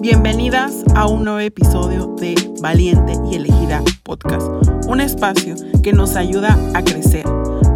[0.00, 4.46] Bienvenidas a un nuevo episodio de Valiente y Elegida Podcast,
[4.86, 7.24] un espacio que nos ayuda a crecer,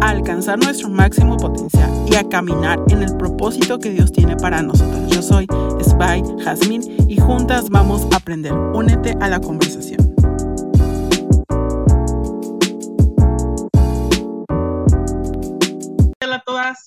[0.01, 4.61] a alcanzar nuestro máximo potencial y a caminar en el propósito que Dios tiene para
[4.61, 5.09] nosotros.
[5.09, 5.47] Yo soy
[5.81, 8.53] Spy Jasmine y juntas vamos a aprender.
[8.53, 10.15] Únete a la conversación.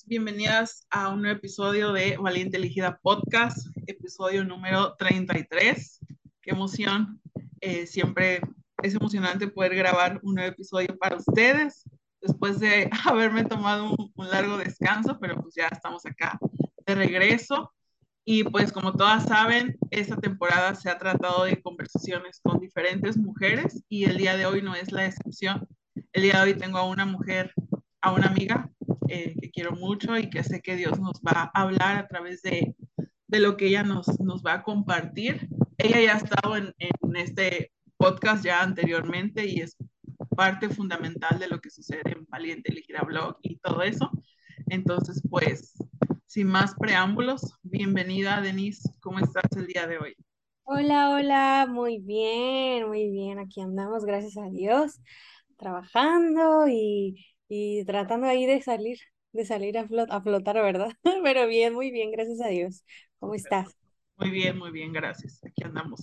[0.07, 5.99] Bienvenidas a un nuevo episodio de Valiente Elegida Podcast, episodio número 33.
[6.41, 7.21] Qué emoción,
[7.61, 8.41] eh, siempre
[8.81, 11.87] es emocionante poder grabar un nuevo episodio para ustedes
[12.19, 16.39] después de haberme tomado un, un largo descanso, pero pues ya estamos acá
[16.87, 17.71] de regreso.
[18.25, 23.83] Y pues como todas saben, esta temporada se ha tratado de conversaciones con diferentes mujeres
[23.87, 25.67] y el día de hoy no es la excepción.
[26.11, 27.53] El día de hoy tengo a una mujer,
[28.01, 28.71] a una amiga
[29.09, 32.41] eh, que quiero mucho y que sé que Dios nos va a hablar a través
[32.41, 32.75] de,
[33.27, 35.47] de lo que ella nos, nos va a compartir.
[35.77, 39.77] Ella ya ha estado en, en este podcast ya anteriormente y es
[40.35, 44.11] parte fundamental de lo que sucede en Valiente Elegir a Blog y todo eso.
[44.67, 45.73] Entonces, pues,
[46.25, 50.15] sin más preámbulos, bienvenida Denise, ¿cómo estás el día de hoy?
[50.63, 54.99] Hola, hola, muy bien, muy bien, aquí andamos, gracias a Dios,
[55.57, 57.23] trabajando y,
[57.81, 58.99] y tratando ahí de salir,
[59.33, 60.89] de salir a, flot- a flotar, ¿verdad?
[61.23, 62.83] Pero bien, muy bien, gracias a Dios.
[63.19, 63.77] ¿Cómo estás?
[64.17, 65.39] Muy bien, muy bien, gracias.
[65.45, 66.01] Aquí andamos.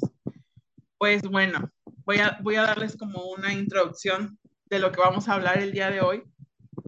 [0.98, 1.70] Pues bueno,
[2.04, 5.72] voy a, voy a darles como una introducción de lo que vamos a hablar el
[5.72, 6.22] día de hoy,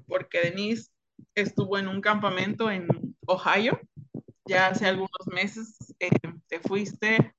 [0.09, 0.91] porque Denise
[1.34, 2.89] estuvo en un campamento en
[3.27, 3.81] Ohio,
[4.47, 6.11] ya hace algunos meses eh,
[6.49, 7.34] te fuiste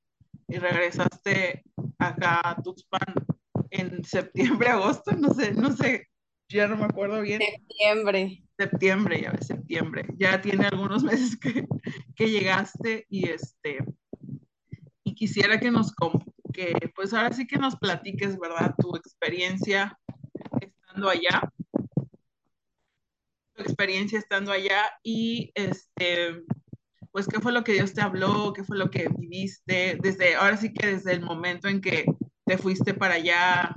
[0.47, 1.63] y regresaste
[1.99, 3.15] acá a Tuxpan
[3.71, 6.07] en septiembre, agosto, no sé, no sé,
[6.49, 7.41] ya no me acuerdo bien.
[7.41, 8.43] Septiembre.
[8.57, 10.05] Septiembre, ya ves, septiembre.
[10.17, 11.67] Ya tiene algunos meses que,
[12.15, 13.79] que llegaste y este,
[15.03, 15.93] y quisiera que nos,
[16.53, 18.73] que pues ahora sí que nos platiques, ¿verdad?
[18.77, 19.97] Tu experiencia
[20.59, 21.51] estando allá,
[23.53, 26.43] tu experiencia estando allá y este,
[27.11, 30.57] pues qué fue lo que Dios te habló, qué fue lo que viviste, desde, ahora
[30.57, 32.05] sí que desde el momento en que
[32.45, 33.75] te fuiste para allá,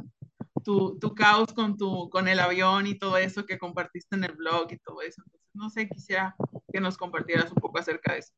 [0.99, 4.71] tu, caos con, tu, con el avión y todo eso que compartiste en el blog
[4.71, 5.23] y todo eso.
[5.25, 6.37] Entonces, no sé, quisiera
[6.71, 8.35] que nos compartieras un poco acerca de eso.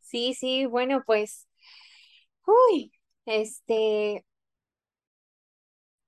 [0.00, 1.46] Sí, sí, bueno, pues,
[2.46, 2.92] uy,
[3.24, 4.24] este,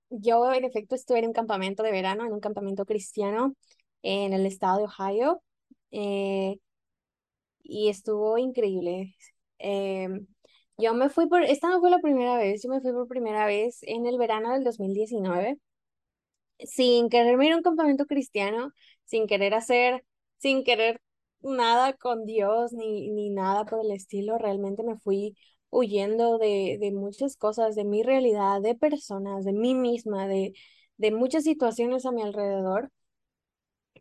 [0.09, 3.55] yo en efecto estuve en un campamento de verano, en un campamento cristiano
[4.01, 5.41] en el estado de Ohio.
[5.91, 6.57] eh,
[7.63, 9.15] y estuvo increíble.
[9.59, 10.27] Em,
[10.77, 13.45] yo me fui por, esta no fue la primera vez, yo me fui por primera
[13.45, 15.57] vez en el verano del 2019,
[16.59, 18.71] sin quererme ir a un campamento cristiano,
[19.05, 20.03] sin querer hacer,
[20.37, 21.01] sin querer
[21.41, 25.37] nada con Dios ni, ni nada por el estilo, realmente me fui
[25.69, 30.53] huyendo de, de muchas cosas, de mi realidad, de personas, de mí misma, de,
[30.97, 32.91] de muchas situaciones a mi alrededor.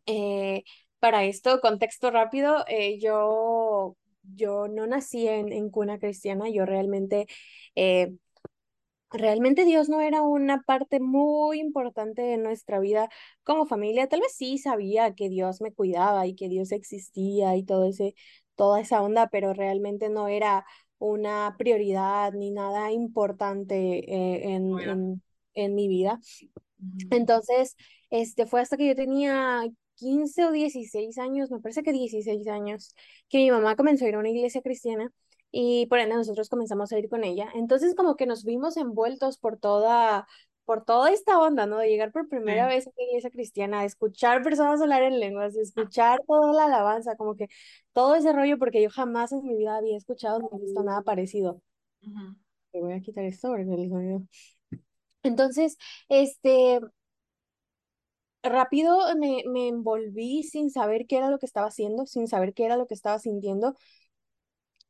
[0.07, 0.65] Eh,
[0.99, 3.97] para esto, contexto rápido, eh, yo,
[4.35, 7.27] yo no nací en, en cuna cristiana, yo realmente,
[7.75, 8.15] eh,
[9.11, 13.09] realmente Dios no era una parte muy importante de nuestra vida
[13.45, 14.09] como familia.
[14.09, 18.15] Tal vez sí sabía que Dios me cuidaba y que Dios existía y todo ese,
[18.57, 20.67] toda esa onda, pero realmente no era
[20.99, 23.77] una prioridad ni nada importante
[24.13, 25.23] eh, en, en,
[25.55, 26.21] en mi vida.
[27.11, 27.77] Entonces,
[28.11, 29.63] este fue hasta que yo tenía
[29.97, 32.95] 15 o 16 años, me parece que 16 años,
[33.29, 35.13] que mi mamá comenzó a ir a una iglesia cristiana
[35.51, 37.49] y por ende nosotros comenzamos a ir con ella.
[37.55, 40.27] Entonces, como que nos vimos envueltos por toda
[40.65, 41.79] por toda esta onda, ¿no?
[41.79, 42.69] De llegar por primera Sí.
[42.69, 46.65] vez a una iglesia cristiana, de escuchar personas hablar en lenguas, de escuchar toda la
[46.65, 47.49] alabanza, como que
[47.93, 51.63] todo ese rollo, porque yo jamás en mi vida había escuchado ni visto nada parecido.
[52.73, 54.23] Te voy a quitar esto porque el sonido.
[55.23, 55.77] Entonces,
[56.09, 56.81] este,
[58.49, 62.65] rápido me, me envolví sin saber qué era lo que estaba haciendo, sin saber qué
[62.65, 63.75] era lo que estaba sintiendo.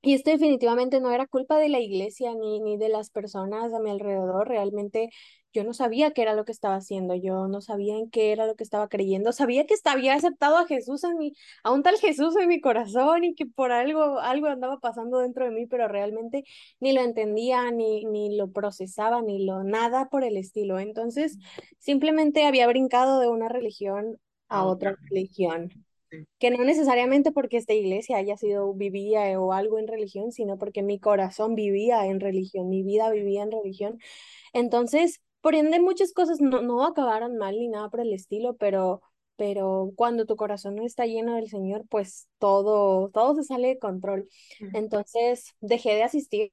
[0.02, 3.80] Y esto definitivamente no era culpa de la iglesia ni, ni de las personas a
[3.80, 4.46] mi alrededor.
[4.48, 5.10] Realmente
[5.52, 8.46] yo no sabía qué era lo que estaba haciendo, yo no sabía en qué era
[8.46, 9.32] lo que estaba creyendo.
[9.32, 11.32] Sabía que estaba, había aceptado a Jesús en mi,
[11.64, 15.44] a un tal Jesús en mi corazón y que por algo, algo andaba pasando dentro
[15.44, 16.44] de mí, pero realmente
[16.78, 20.78] ni lo entendía, ni, ni lo procesaba, ni lo nada por el estilo.
[20.78, 21.38] Entonces,
[21.78, 24.18] simplemente había brincado de una religión
[24.48, 25.85] a A otra religión.
[26.38, 30.82] Que no necesariamente porque esta iglesia haya sido, vivía o algo en religión, sino porque
[30.82, 33.98] mi corazón vivía en religión, mi vida vivía en religión.
[34.52, 39.02] Entonces, por ende, muchas cosas no, no acabaron mal ni nada por el estilo, pero,
[39.36, 43.78] pero cuando tu corazón no está lleno del Señor, pues todo, todo se sale de
[43.78, 44.28] control.
[44.74, 46.50] Entonces, dejé de asistir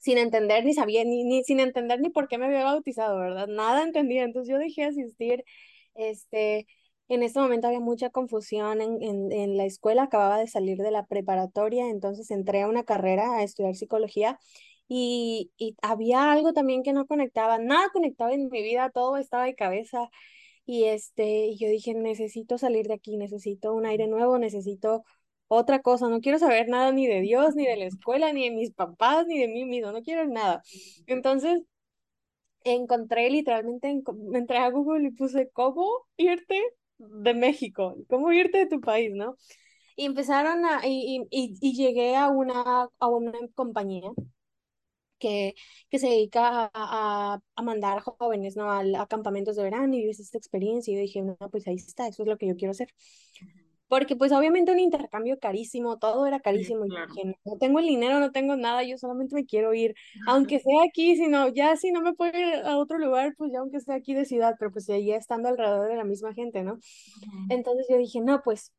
[0.00, 3.48] sin entender ni sabía, ni, ni sin entender ni por qué me había bautizado, ¿verdad?
[3.48, 5.44] Nada entendía, entonces yo dejé de asistir,
[5.94, 6.66] este,
[7.08, 10.90] en este momento había mucha confusión en, en, en la escuela, acababa de salir de
[10.90, 14.38] la preparatoria, entonces entré a una carrera a estudiar psicología
[14.88, 19.44] y, y había algo también que no conectaba, nada conectaba en mi vida, todo estaba
[19.44, 20.08] de cabeza
[20.66, 25.04] y este, yo dije, necesito salir de aquí, necesito un aire nuevo, necesito
[25.48, 28.56] otra cosa, no quiero saber nada ni de Dios, ni de la escuela, ni de
[28.56, 30.62] mis papás, ni de mí mismo, no quiero nada.
[31.06, 31.62] Entonces,
[32.64, 36.60] encontré literalmente, me entré a Google y puse, ¿cómo irte
[36.98, 37.96] de México?
[38.08, 39.36] ¿Cómo irte de tu país, no?
[39.96, 44.10] Y empezaron a, y, y, y llegué a una, a una compañía
[45.18, 45.54] que,
[45.90, 48.70] que se dedica a, a, mandar jóvenes, ¿no?
[48.70, 50.92] A, campamentos de verano y vives esta experiencia.
[50.92, 52.88] Y yo dije, no, pues ahí está, eso es lo que yo quiero hacer.
[53.88, 56.86] Porque pues obviamente un intercambio carísimo, todo era carísimo.
[56.86, 59.94] y dije, no tengo el dinero, no tengo nada, yo solamente me quiero ir.
[60.26, 63.52] Aunque sea aquí, si no, ya si no me puedo ir a otro lugar, pues
[63.52, 66.62] ya aunque sea aquí de ciudad, pero pues seguía estando alrededor de la misma gente,
[66.62, 66.78] ¿no?
[67.48, 68.72] Entonces yo dije, no, pues,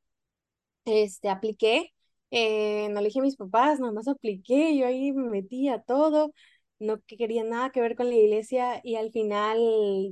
[0.86, 1.94] este, apliqué
[2.32, 5.82] eh, no le dije a mis papás, nada más apliqué, yo ahí me metí a
[5.82, 6.34] todo,
[6.80, 9.58] no quería nada que ver con la iglesia y al final,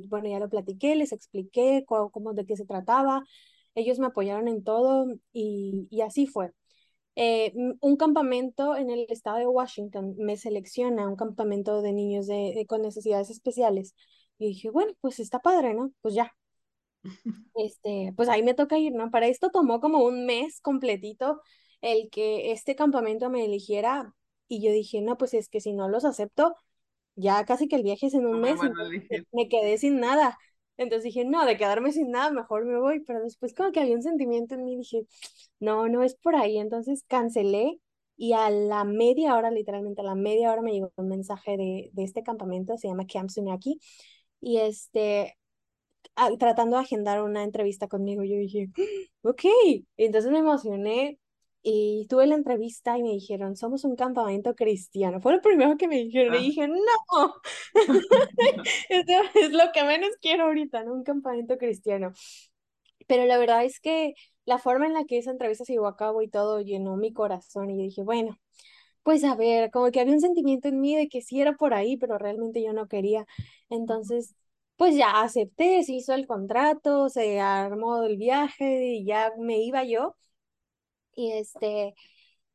[0.08, 3.24] bueno, ya lo platiqué, les expliqué cómo, de qué se trataba,
[3.76, 6.52] ellos me apoyaron en todo y, y así fue.
[7.18, 12.66] Eh, un campamento en el estado de Washington me selecciona, un campamento de niños de,
[12.68, 13.96] con necesidades especiales.
[14.38, 15.92] Y dije, bueno, pues está padre, ¿no?
[16.02, 16.36] Pues ya.
[17.56, 19.12] Este, pues ahí me toca ir, ¿no?
[19.12, 21.42] Para esto tomó como un mes completito
[21.82, 24.14] el que este campamento me eligiera
[24.50, 26.56] y yo dije, no, pues es que si no los acepto,
[27.16, 28.60] ya casi que el viaje es en un mes,
[29.32, 30.38] me quedé sin nada.
[30.78, 33.96] Entonces dije, no, de quedarme sin nada, mejor me voy, pero después como que había
[33.96, 35.06] un sentimiento en mí, dije,
[35.60, 37.80] no, no es por ahí, entonces cancelé
[38.18, 41.90] y a la media hora, literalmente a la media hora me llegó un mensaje de,
[41.94, 43.80] de este campamento, se llama Camp Sunaki,
[44.42, 45.38] y este,
[46.40, 48.70] tratando de agendar una entrevista conmigo, yo dije,
[49.24, 49.42] ok,
[49.98, 51.20] entonces me emocioné,
[51.68, 55.20] y tuve la entrevista y me dijeron, somos un campamento cristiano.
[55.20, 56.36] Fue lo primero que me dijeron.
[56.36, 56.42] Y ah.
[56.42, 57.36] dije, no,
[59.34, 60.94] es lo que menos quiero ahorita, ¿no?
[60.94, 62.14] Un campamento cristiano.
[63.08, 64.14] Pero la verdad es que
[64.46, 67.14] la forma en la que esa entrevista se llevó a cabo y todo llenó mi
[67.14, 67.72] corazón.
[67.72, 68.40] Y yo dije, bueno,
[69.04, 71.74] pues a ver, como que había un sentimiento en mí de que sí era por
[71.74, 73.26] ahí, pero realmente yo no quería.
[73.70, 74.36] Entonces,
[74.78, 79.84] pues ya acepté, se hizo el contrato, se armó el viaje y ya me iba
[79.84, 80.16] yo.
[81.16, 81.94] Y este,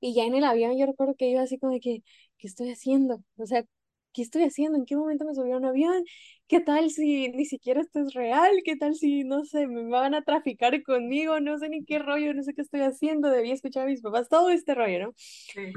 [0.01, 2.03] y ya en el avión yo recuerdo que iba así como de que,
[2.39, 3.23] ¿qué estoy haciendo?
[3.37, 3.65] O sea,
[4.13, 4.79] ¿qué estoy haciendo?
[4.79, 6.05] ¿En qué momento me subí a un avión?
[6.49, 8.51] ¿Qué tal si ni siquiera esto es real?
[8.65, 11.41] ¿Qué tal si, no sé, me van a traficar conmigo?
[11.41, 14.29] No sé ni qué rollo, no sé qué estoy haciendo, debía escuchar a mis papás,
[14.29, 15.13] todo este rollo, ¿no?
[15.17, 15.73] Sí.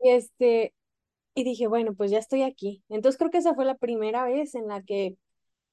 [0.00, 0.74] Y este,
[1.34, 2.82] y dije, bueno, pues ya estoy aquí.
[2.88, 5.16] Entonces creo que esa fue la primera vez en la que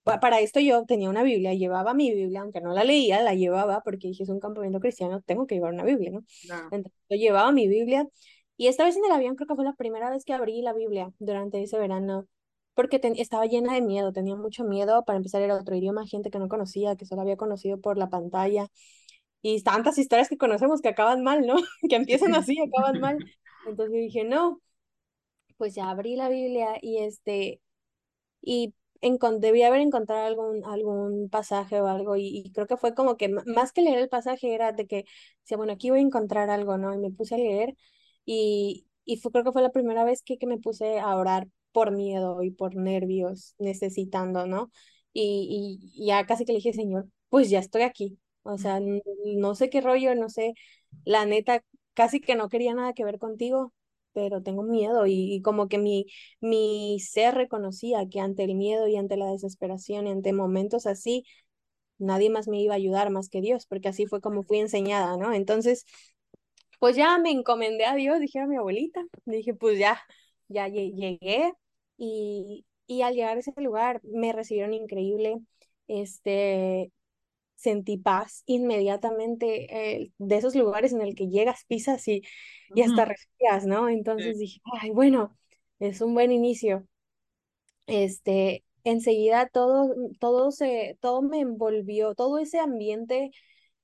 [0.05, 3.81] para esto yo tenía una Biblia, llevaba mi Biblia, aunque no la leía, la llevaba
[3.81, 6.23] porque dije, es un campamento cristiano, tengo que llevar una Biblia, ¿no?
[6.71, 8.07] Entonces yo llevaba mi Biblia
[8.55, 10.73] y esta vez en el avión creo que fue la primera vez que abrí la
[10.73, 12.27] Biblia durante ese verano
[12.75, 16.39] porque estaba llena de miedo, tenía mucho miedo, para empezar era otro idioma, gente que
[16.39, 18.67] no conocía, que solo había conocido por la pantalla
[19.41, 21.55] y tantas historias que conocemos que acaban mal, ¿no?
[21.89, 23.17] que empiezan así, acaban mal.
[23.67, 24.61] Entonces dije, no,
[25.57, 27.61] pues ya abrí la Biblia y este,
[28.41, 28.73] y
[29.39, 33.71] debía haber encontrado algún, algún pasaje o algo y, creo que fue como que más
[33.71, 35.05] que leer el pasaje era de que,
[35.41, 36.93] decía, bueno, aquí voy a encontrar algo, ¿no?
[36.93, 37.75] Y me puse a leer
[38.25, 41.47] y, y fue, creo que fue la primera vez que, que me puse a orar
[41.71, 44.71] por miedo y por nervios, necesitando, ¿no?
[45.13, 48.19] Y, y, ya casi que le dije, Señor, pues ya estoy aquí.
[48.43, 48.79] O sea,
[49.25, 50.53] no sé qué rollo, no sé,
[51.03, 53.73] la neta, casi que no quería nada que ver contigo,
[54.15, 56.07] pero tengo miedo y, como que mi,
[56.41, 61.25] mi ser reconocía que ante el miedo y ante la desesperación y ante momentos así,
[61.99, 65.17] nadie más me iba a ayudar más que Dios, porque así fue como fui enseñada,
[65.17, 65.33] ¿no?
[65.33, 65.85] Entonces,
[66.79, 70.01] pues ya me encomendé a Dios, dije a mi abuelita, dije, pues ya,
[70.47, 71.53] ya llegué
[71.97, 75.37] y, y al llegar a ese lugar me recibieron increíble,
[75.87, 76.91] este,
[77.55, 82.21] sentí paz inmediatamente eh, de esos lugares en el que llegas, pisas y,
[82.73, 83.89] y hasta respiras, ¿no?
[83.89, 85.37] Entonces dije, ay, bueno,
[85.79, 86.87] es un buen inicio.
[87.87, 93.31] Este, enseguida todo, todo se, todo me envolvió, todo ese ambiente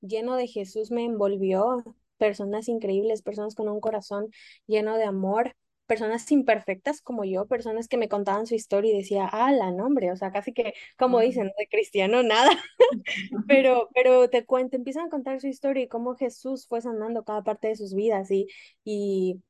[0.01, 1.83] lleno de Jesús me envolvió,
[2.17, 4.29] personas increíbles, personas con un corazón
[4.67, 5.55] lleno de amor,
[5.91, 10.12] personas imperfectas como yo, personas que me contaban su historia y decía, ah, la nombre,
[10.12, 12.51] o sea, casi que, como dicen, de cristiano nada,
[13.48, 17.43] pero, pero te, te empiezan a contar su historia y cómo Jesús fue sanando cada
[17.43, 18.48] parte de sus vidas y,
[18.83, 19.41] y,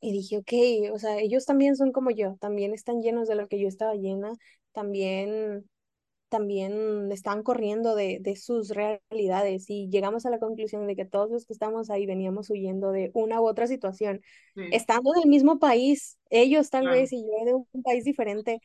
[0.00, 3.48] Y dije, ok, o sea, ellos también son como yo, también están llenos de lo
[3.48, 4.32] que yo estaba llena,
[4.72, 5.68] también,
[6.36, 11.30] también están corriendo de, de sus realidades y llegamos a la conclusión de que todos
[11.30, 14.22] los que estamos ahí veníamos huyendo de una u otra situación,
[14.54, 16.88] Sí, estando en el mismo país, ellos tal claro.
[16.88, 18.60] vez y yo de un país diferente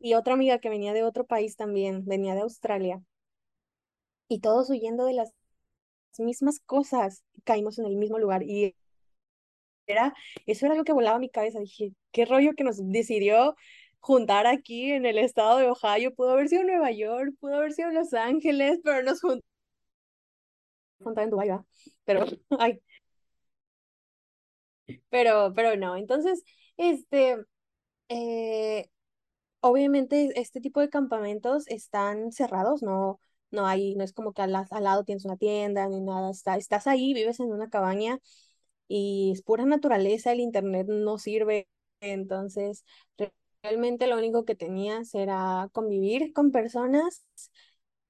[0.00, 3.02] y otra amiga que venía de otro país también, venía de Australia
[4.28, 5.32] y todos huyendo de las
[6.18, 8.76] mismas cosas, caímos en el mismo lugar y
[9.86, 10.14] era,
[10.46, 11.58] eso era algo que volaba a mi cabeza.
[11.60, 13.56] Dije, qué rollo que nos decidió
[14.00, 16.14] juntar aquí en el estado de Ohio.
[16.14, 19.42] Pudo haber sido Nueva York, pudo haber sido Los Ángeles, pero nos juntó
[21.22, 21.64] en Dubái, ¿va?
[22.04, 22.24] Pero,
[22.58, 22.80] ay,
[25.08, 25.96] pero, pero no.
[25.96, 26.42] Entonces,
[26.76, 27.36] este,
[28.10, 28.88] eh,
[29.60, 34.54] obviamente este tipo de campamentos están cerrados, no, no hay, no es como que al,
[34.56, 38.20] al lado tienes una tienda ni nada, está, estás ahí, vives en una cabaña
[38.88, 41.68] y es pura naturaleza, el internet no sirve,
[42.00, 42.84] entonces
[43.62, 47.24] realmente lo único que tenías era convivir con personas,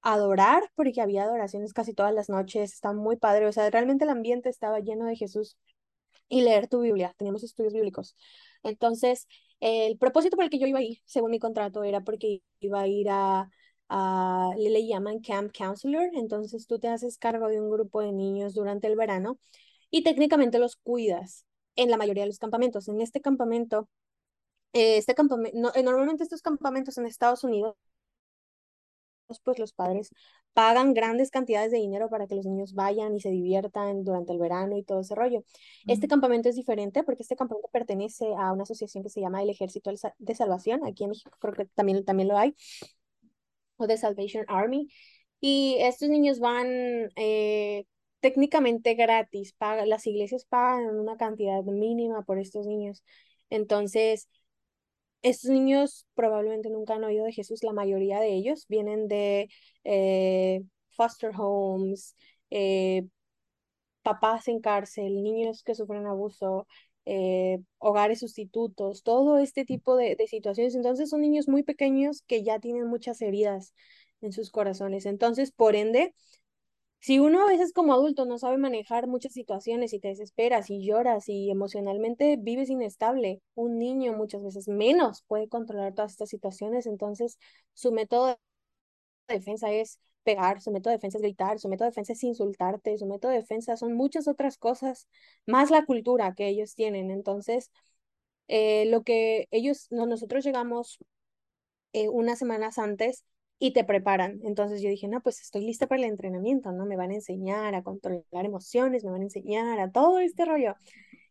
[0.01, 4.09] adorar, porque había adoraciones casi todas las noches, está muy padre, o sea, realmente el
[4.11, 5.57] ambiente estaba lleno de Jesús
[6.29, 8.15] y leer tu Biblia, teníamos estudios bíblicos.
[8.63, 9.27] Entonces,
[9.61, 12.81] el propósito por el que yo iba a ir, según mi contrato, era porque iba
[12.81, 13.49] a ir a,
[13.89, 18.11] a le, le llaman Camp Counselor, entonces tú te haces cargo de un grupo de
[18.13, 19.39] niños durante el verano
[19.89, 22.87] y técnicamente los cuidas en la mayoría de los campamentos.
[22.87, 23.89] En este campamento,
[24.73, 27.75] este campamento, no, eh, normalmente estos campamentos en Estados Unidos,
[29.43, 30.09] pues los padres
[30.53, 34.39] pagan grandes cantidades de dinero para que los niños vayan y se diviertan durante el
[34.39, 35.43] verano y todo ese rollo.
[35.87, 39.49] Este campamento es diferente porque este campamento pertenece a una asociación que se llama el
[39.49, 40.85] Ejército de Salvación.
[40.85, 42.55] Aquí en México creo que también, también lo hay,
[43.77, 44.89] o de Salvation Army.
[45.39, 46.67] Y estos niños van
[47.15, 47.85] eh,
[48.19, 53.03] técnicamente gratis, paga, las iglesias pagan una cantidad mínima por estos niños.
[53.49, 54.29] Entonces,
[55.21, 59.49] estos niños probablemente nunca han oído de Jesús, la mayoría de ellos vienen de
[59.83, 62.15] eh, foster homes,
[62.49, 63.05] eh,
[64.03, 66.67] papás en cárcel, niños que sufren abuso,
[67.05, 70.75] eh, hogares sustitutos, todo este tipo de, de situaciones.
[70.75, 73.73] Entonces son niños muy pequeños que ya tienen muchas heridas
[74.21, 75.05] en sus corazones.
[75.05, 76.13] Entonces, por ende,
[77.01, 80.85] si uno a veces como adulto no sabe manejar muchas situaciones y te desesperas y
[80.85, 86.85] lloras y emocionalmente vives inestable, un niño muchas veces menos puede controlar todas estas situaciones,
[86.87, 87.39] entonces
[87.73, 88.27] su método
[89.27, 92.23] de defensa es pegar, su método de defensa es gritar, su método de defensa es
[92.23, 95.07] insultarte, su método de defensa son muchas otras cosas,
[95.45, 97.11] más la cultura que ellos tienen.
[97.11, 97.71] Entonces,
[98.47, 100.99] eh, lo que ellos, no, nosotros llegamos
[101.93, 103.25] eh, unas semanas antes
[103.63, 104.39] y te preparan.
[104.43, 106.87] Entonces yo dije, no, pues estoy lista para el entrenamiento, ¿no?
[106.87, 110.73] Me van a enseñar a controlar emociones, me van a enseñar a todo este rollo.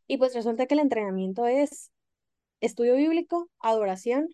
[0.06, 1.90] Y pues resulta que el entrenamiento es
[2.60, 4.28] estudio bíblico, adoración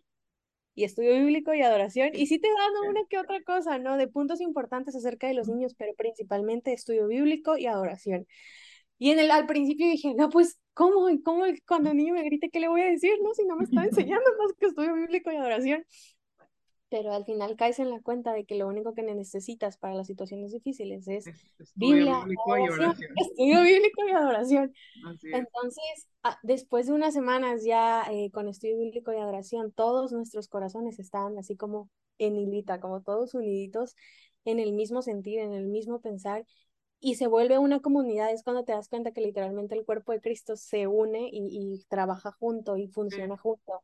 [0.75, 2.11] y estudio bíblico y adoración.
[2.13, 3.97] Y sí te dan una que otra cosa, ¿no?
[3.97, 8.27] De puntos importantes acerca de los niños, pero principalmente estudio bíblico y adoración.
[8.99, 11.09] Y en el, al principio dije, no, pues, ¿cómo?
[11.25, 13.13] ¿Cómo cuando el niño me grite, qué le voy a decir?
[13.23, 15.83] No, si no me está enseñando más que estudio bíblico y adoración
[16.89, 20.07] pero al final caes en la cuenta de que lo único que necesitas para las
[20.07, 21.31] situaciones difíciles es
[21.75, 23.09] Biblia, bíblico y oración.
[23.17, 24.73] estudio bíblico y adoración.
[25.31, 30.49] Entonces, a- después de unas semanas ya eh, con estudio bíblico y adoración, todos nuestros
[30.49, 33.95] corazones estaban así como en hilita, como todos uniditos
[34.45, 36.47] en el mismo sentir, en el mismo pensar,
[37.01, 38.33] y se vuelve una comunidad.
[38.33, 41.49] Es cuando te das cuenta que literalmente el cuerpo de Cristo se une y,
[41.81, 43.83] y trabaja junto y Sí, funciona junto.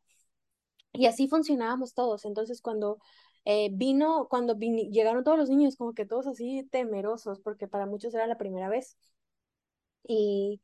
[0.92, 2.24] Y así funcionábamos todos.
[2.24, 2.98] Entonces, cuando
[3.44, 8.14] eh, vino, cuando llegaron todos los niños, como que todos así temerosos, porque para muchos
[8.14, 8.96] era la primera vez.
[10.06, 10.60] Y,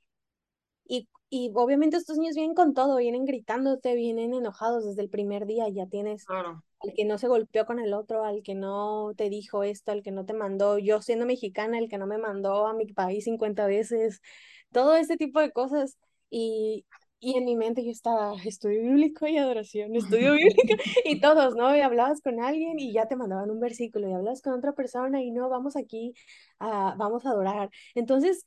[0.87, 5.47] y, y obviamente estos niños vienen con todo, vienen gritándote, vienen enojados desde el primer
[5.47, 5.69] día.
[5.69, 6.63] Ya tienes claro.
[6.81, 10.03] al que no se golpeó con el otro, al que no te dijo esto, al
[10.03, 13.25] que no te mandó, yo siendo mexicana, el que no me mandó a mi país
[13.25, 14.21] 50 veces,
[14.73, 15.99] todo este tipo de cosas.
[16.31, 16.85] Y,
[17.21, 21.75] y en mi mente yo estaba, estudio bíblico y adoración, estudio bíblico, y todos, ¿no?
[21.77, 25.23] Y hablabas con alguien y ya te mandaban un versículo, y hablabas con otra persona
[25.23, 26.15] y no, vamos aquí,
[26.59, 27.71] a, vamos a adorar.
[27.95, 28.45] Entonces,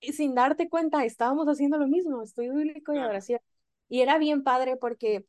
[0.00, 3.40] sin darte cuenta, estábamos haciendo lo mismo, estudio bíblico y adoración.
[3.88, 5.26] Y era bien padre porque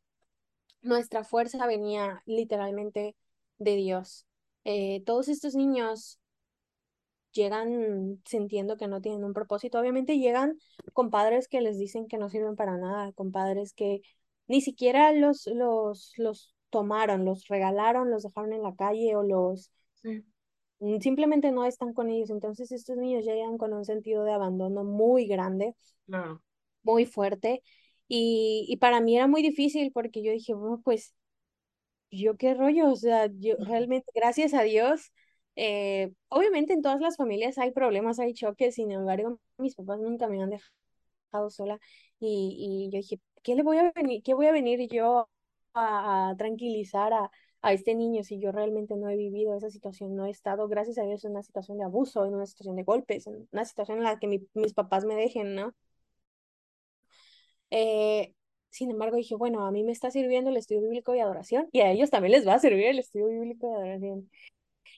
[0.81, 3.15] nuestra fuerza venía literalmente
[3.57, 4.25] de Dios.
[4.63, 6.19] Eh, todos estos niños
[7.37, 9.79] llegan sintiendo que no tienen un propósito.
[9.79, 10.59] Obviamente llegan
[10.93, 14.01] con padres que les dicen que no sirven para nada, con padres que
[14.47, 19.71] ni siquiera los, los, los tomaron, los regalaron, los dejaron en la calle o los
[20.01, 20.25] Sí,
[20.79, 22.29] mm, simplemente no están con ellos.
[22.29, 25.75] Entonces estos niños llegan con un sentido de abandono muy grande,
[26.05, 26.41] claro.
[26.83, 27.63] muy fuerte
[28.07, 31.13] Y, y para mí era muy difícil porque yo dije, bueno, pues
[32.11, 35.11] yo qué rollo, o sea, yo realmente, gracias a Dios,
[35.57, 40.29] eh, obviamente en todas las familias hay problemas, hay choques, sin embargo, mis papás nunca
[40.29, 41.79] me han dejado sola
[42.19, 45.29] y, y yo dije, ¿qué le voy a venir, qué voy a venir yo
[45.73, 50.25] a, tranquilizar a, a este niño si yo realmente no he vivido esa situación, no
[50.25, 53.27] he estado, gracias a Dios, en una situación de abuso, en una situación de golpes,
[53.27, 55.73] en una situación en la que mi- mis papás me dejen, ¿no?
[57.69, 58.33] Eh,
[58.69, 61.81] sin embargo, dije, bueno, a mí me está sirviendo el estudio bíblico y adoración y
[61.81, 64.29] a ellos también les va a servir el estudio bíblico y adoración.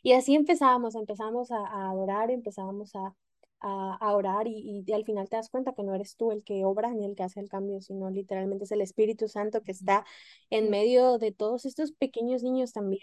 [0.04, 3.16] Y así empezábamos, empezamos a, a adorar, empezábamos a,
[3.62, 6.44] a, a orar y, y al final te das cuenta que no eres tú el
[6.44, 9.72] que obra ni el que hace el cambio, sino literalmente es el Espíritu Santo que
[9.72, 10.06] está
[10.50, 13.02] en medio de todos estos pequeños niños también.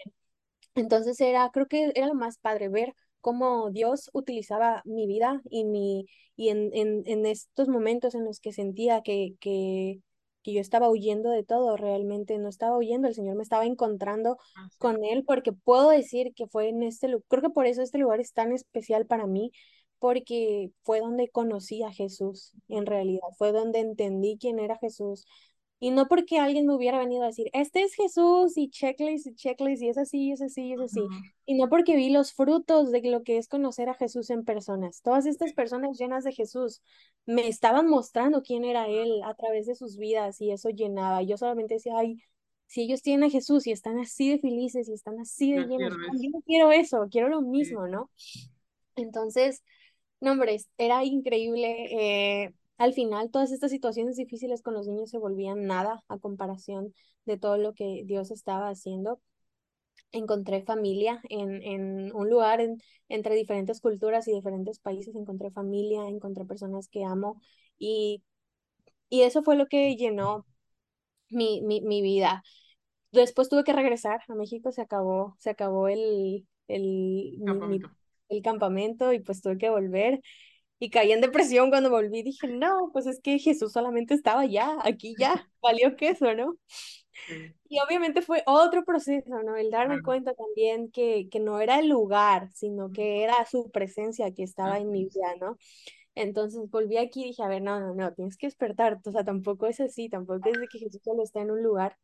[0.75, 5.65] Entonces era, creo que era lo más padre ver cómo Dios utilizaba mi vida y
[5.65, 10.01] mi, y en, en, en estos momentos en los que sentía que, que,
[10.47, 14.37] que yo estaba huyendo de todo, realmente no estaba huyendo, el Señor me estaba encontrando
[14.65, 14.77] es.
[14.77, 17.97] con Él, porque puedo decir que fue en este lugar, creo que por eso este
[17.97, 19.51] lugar es tan especial para mí,
[19.99, 25.25] porque fue donde conocí a Jesús, en realidad, fue donde entendí quién era Jesús,
[25.79, 29.35] y no porque alguien me hubiera venido a decir, este es Jesús y checklist y
[29.35, 31.01] checklist y es así, es así, es así.
[31.45, 35.01] Y no porque vi los frutos de lo que es conocer a Jesús en personas.
[35.01, 36.81] Todas estas personas llenas de Jesús
[37.25, 41.21] me estaban mostrando quién era Él a través de sus vidas y eso llenaba.
[41.21, 42.23] Yo solamente decía, ay,
[42.65, 45.67] si ellos tienen a Jesús y están así de felices y están así de Yo
[45.67, 48.09] llenos, quiero yo también quiero eso, quiero lo mismo, ¿no?
[48.95, 49.63] Entonces...
[50.19, 52.45] No, hombre, era increíble.
[52.45, 56.93] eh, al final, todas estas situaciones difíciles con los niños se volvían nada a comparación
[57.25, 59.19] de todo lo que Dios estaba haciendo.
[60.11, 65.15] Encontré familia en, en un lugar en- entre diferentes culturas y diferentes países.
[65.15, 67.41] Encontré familia, encontré personas que amo
[67.79, 68.23] y,
[69.09, 70.45] y eso fue lo que llenó
[71.29, 72.43] mi, mi, mi vida.
[73.11, 77.89] Después tuve que regresar a México, se acabó, se acabó el, el, mi- Campamento.
[78.29, 80.21] el campamento y pues tuve que volver.
[80.79, 82.23] Y caí en depresión cuando volví.
[82.23, 86.55] Dije, no, pues es que Jesús solamente estaba ya, aquí ya, valió queso, ¿no?
[87.67, 89.55] Y obviamente fue otro proceso, ¿no?
[89.55, 94.33] El darme cuenta también que, que no era el lugar, sino que era su presencia
[94.33, 95.57] que estaba en Así mi vida, ¿no?
[96.15, 98.99] Entonces volví aquí y dije, a ver, no, no, no, tienes que despertar.
[99.05, 101.97] O sea, tampoco es así, tampoco es de que Jesús solo está en un lugar.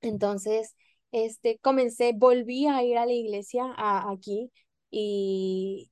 [0.00, 0.76] Entonces,
[1.12, 4.50] este, comencé, volví a ir a la iglesia a, aquí
[4.90, 5.90] y,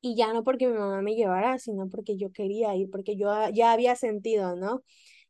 [0.00, 3.30] y ya no porque mi mamá me llevara, sino porque yo quería ir, porque yo
[3.52, 4.82] ya había sentido, ¿no?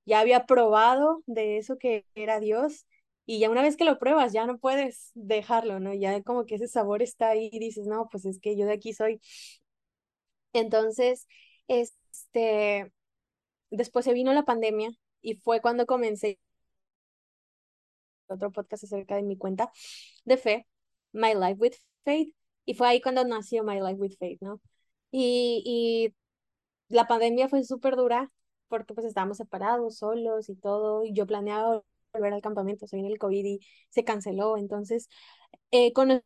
[0.07, 2.87] Ya había probado de eso que era Dios
[3.27, 5.93] y ya una vez que lo pruebas, ya no puedes dejarlo, ¿no?
[5.95, 8.75] Ya como que ese sabor está ahí y dices, no, pues es que yo de
[8.75, 9.21] aquí soy.
[10.53, 11.27] Entonces,
[11.69, 12.93] este,
[13.71, 14.91] después se vino la pandemia
[15.23, 16.39] y fue cuando comencé
[18.29, 19.71] otro podcast acerca de mi cuenta
[20.25, 20.67] de fe,
[21.13, 21.75] My Life with
[22.05, 22.35] Faith,
[22.67, 24.61] y fue ahí cuando nació My Life with Faith, ¿no?
[25.11, 26.15] Y, y
[26.89, 28.31] la pandemia fue súper dura
[28.69, 33.09] porque pues estábamos separados, solos y todo, y yo planeaba volver al campamento, se vino
[33.09, 35.09] el COVID y se canceló, entonces
[35.71, 36.23] eh, conocí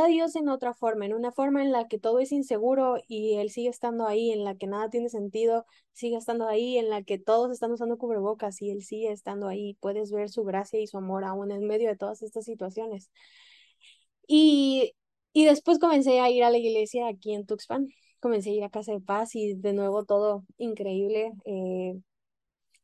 [0.00, 3.34] a Dios en otra forma, en una forma en la que todo es inseguro y
[3.34, 7.02] Él sigue estando ahí, en la que nada tiene sentido, sigue estando ahí, en la
[7.02, 10.86] que todos están usando cubrebocas y Él sigue estando ahí, puedes ver su gracia y
[10.86, 13.10] su amor aún en medio de todas estas situaciones.
[14.26, 14.94] Y,
[15.34, 17.88] y después comencé a ir a la iglesia aquí en Tuxpan,
[18.20, 21.32] comencé a ir a Casa de Paz y de nuevo todo increíble.
[21.46, 21.94] eh,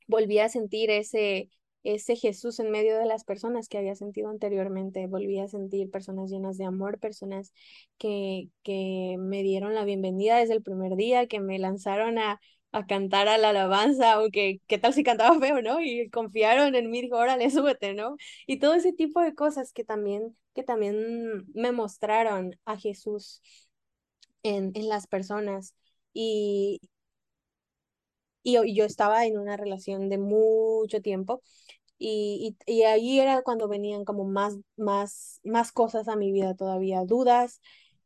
[0.07, 1.49] volví a sentir ese,
[1.85, 5.07] ese Jesús en medio de las personas que había sentido anteriormente.
[5.07, 7.53] Volví a sentir personas llenas de amor, personas
[7.99, 12.41] que, que me dieron la bienvenida desde el primer día, que me lanzaron a,
[12.73, 15.81] a cantar a la alabanza, aunque qué tal si cantaba feo, ¿no?
[15.81, 18.17] Y confiaron en mí, dijo, órale, súbete, ¿no?
[18.47, 23.43] Y todo ese tipo de cosas que también, que también me mostraron a Jesús
[24.43, 25.75] en, en las personas.
[26.13, 26.81] Y,
[28.43, 31.43] y y yo estaba en una relación de mucho tiempo
[31.99, 36.55] y, y, y ahí era cuando venían como más, más, más cosas a mi vida
[36.57, 37.61] todavía, dudas,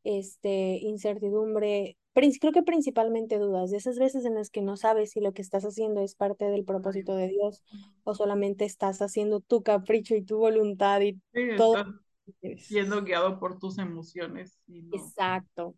[0.05, 1.99] este, incertidumbre,
[2.41, 5.43] creo que principalmente dudas, de esas veces en las que no sabes si lo que
[5.43, 7.63] estás haciendo es parte del propósito de Dios
[8.05, 11.85] o solamente estás haciendo tu capricho y tu voluntad y Sí, todo.
[12.59, 14.97] siendo guiado por tus emociones y no.
[14.99, 15.75] Exacto.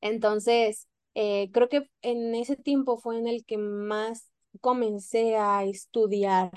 [0.00, 6.52] Entonces, eh, creo que en ese tiempo fue en el que más comencé a estudiar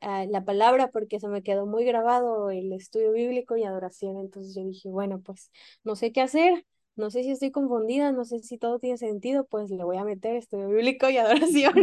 [0.00, 4.18] ah, la palabra porque se me quedó muy grabado el estudio bíblico y adoración.
[4.18, 5.50] Entonces yo dije, bueno, pues
[5.84, 9.44] no sé qué hacer, no sé si estoy confundida, no sé si todo tiene sentido,
[9.46, 11.74] pues le voy a meter estudio bíblico y adoración.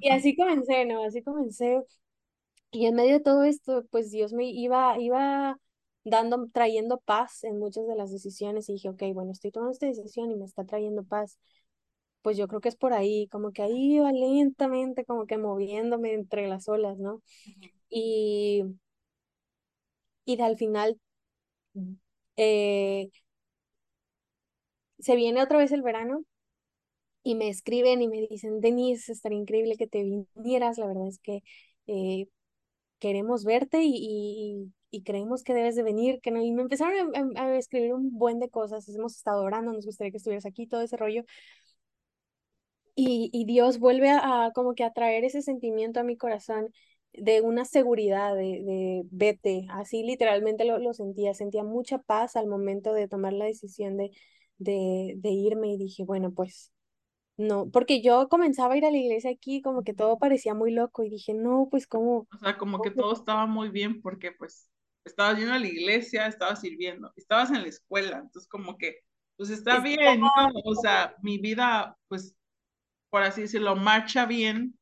[0.00, 1.04] y así comencé, ¿no?
[1.04, 1.82] Así comencé.
[2.70, 5.58] Y en medio de todo esto, pues Dios me iba, iba
[6.04, 9.86] dando, trayendo paz en muchas de las decisiones y dije, ok, bueno, estoy tomando esta
[9.86, 11.38] decisión y me está trayendo paz.
[12.22, 16.12] Pues yo creo que es por ahí, como que ahí iba lentamente, como que moviéndome
[16.14, 17.22] entre las olas, ¿no?
[17.88, 18.64] Y,
[20.24, 20.98] y de al final
[22.36, 23.10] eh,
[25.00, 26.24] se viene otra vez el verano
[27.22, 30.02] y me escriben y me dicen, Denise, estaría increíble que te
[30.34, 31.42] vinieras, la verdad es que
[31.86, 32.28] eh,
[33.00, 37.42] queremos verte y, y, creemos que debes de venir, que no, y me empezaron a,
[37.42, 40.82] a, escribir un buen de cosas, hemos estado orando, nos gustaría que estuvieras aquí, todo
[40.82, 41.24] ese rollo.
[42.94, 46.72] Y, y Dios vuelve a, a, como que a traer ese sentimiento a mi corazón
[47.12, 52.46] de una seguridad, de, de vete, así literalmente lo, lo sentía, sentía mucha paz al
[52.46, 54.10] momento de tomar la decisión de,
[54.60, 56.72] de, de irme y dije, bueno, pues
[57.36, 60.72] no, porque yo comenzaba a ir a la iglesia aquí, como que todo parecía muy
[60.72, 62.26] loco y dije, no, pues cómo.
[62.32, 64.68] O sea, como que todo estaba muy bien porque pues
[65.04, 68.98] estabas yendo a la iglesia, estabas sirviendo, estabas en la escuela, entonces como que,
[69.36, 70.28] pues está bien, ¿no?
[70.64, 72.36] O sea, mi vida, pues,
[73.08, 74.78] por así decirlo, marcha bien,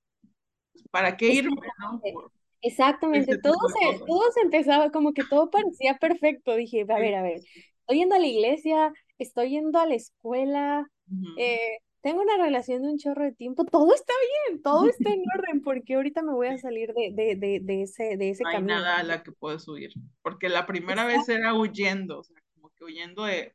[0.73, 2.01] pues, ¿para qué irme, no?
[2.01, 7.15] Por Exactamente, todo se, todo se empezaba, como que todo parecía perfecto, dije, a ver,
[7.15, 7.41] a ver,
[7.81, 11.35] estoy yendo a la iglesia, estoy yendo a la escuela, uh -huh.
[11.37, 14.13] eh, tengo una relación de un chorro de tiempo, todo está
[14.49, 17.83] bien, todo está en orden, porque ahorita me voy a salir de, de, de, de
[17.83, 18.75] ese, de ese no camino.
[18.77, 21.07] hay nada a la que puedes huir, porque la primera Exacto.
[21.07, 23.55] vez era huyendo, o sea, como que huyendo de,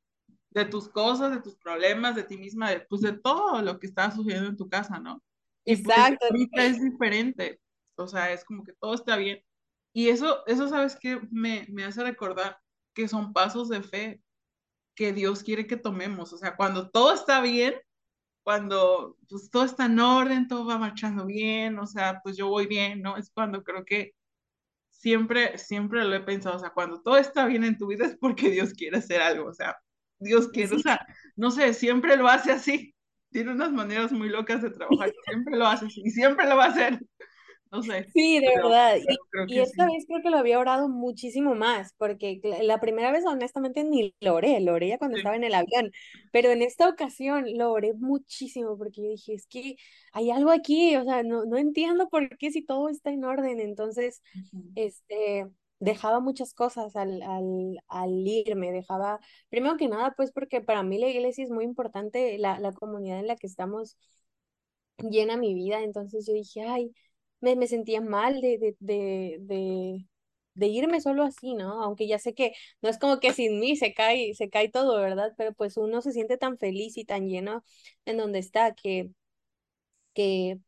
[0.52, 3.88] de tus cosas, de tus problemas, de ti misma, de, pues de todo lo que
[3.88, 5.24] estaba sucediendo en tu casa, ¿no?
[5.66, 6.18] Y Exacto.
[6.30, 7.60] Pues, ahorita es diferente,
[7.96, 9.42] o sea, es como que todo está bien.
[9.94, 11.20] Y eso, eso ¿sabes qué?
[11.32, 12.58] Me, me hace recordar
[12.94, 14.22] que son pasos de fe
[14.96, 17.76] que Dios quiere que tomemos, o sea, cuando todo está bien,
[18.44, 22.68] cuando pues todo está en orden, todo va marchando bien, o sea, pues yo voy
[22.68, 23.18] bien, ¿no?
[23.18, 24.14] Es cuando creo que
[24.90, 28.18] siempre, siempre lo he pensado, o sea, cuando todo está bien en tu vida es
[28.18, 29.76] porque Dios quiere hacer algo, o sea,
[30.20, 30.76] Dios quiere, sí.
[30.76, 32.94] o sea, no sé, siempre lo hace así,
[33.32, 36.66] tiene unas maneras muy locas de trabajar, siempre lo hace así, y siempre lo va
[36.66, 37.00] a hacer.
[37.74, 38.08] No sé.
[38.14, 38.98] Sí, de pero, verdad.
[39.32, 39.96] Pero y, y esta sí.
[39.96, 44.36] vez creo que lo había orado muchísimo más, porque la primera vez honestamente ni lo
[44.36, 45.22] oré, lo oré ya cuando sí.
[45.22, 45.92] estaba en el avión,
[46.32, 49.76] pero en esta ocasión lo oré muchísimo porque yo dije, es que
[50.12, 53.60] hay algo aquí, o sea, no, no entiendo por qué si todo está en orden,
[53.60, 54.72] entonces, uh -huh.
[54.76, 55.48] este,
[55.80, 61.00] dejaba muchas cosas al, al, al, irme, dejaba, primero que nada, pues porque para mí
[61.00, 63.98] la iglesia es muy importante, la, la comunidad en la que estamos
[64.98, 66.94] llena mi vida, entonces yo dije, ay,
[67.44, 70.08] me, me sentía mal de, de, de, de,
[70.56, 71.84] de irme solo así, ¿no?
[71.84, 75.00] Aunque ya sé que no es como que sin mí se cae, se cae todo,
[75.02, 75.34] ¿verdad?
[75.38, 77.64] Pero pues uno se siente tan feliz y tan lleno
[78.06, 79.12] en donde está que,
[80.14, 80.60] que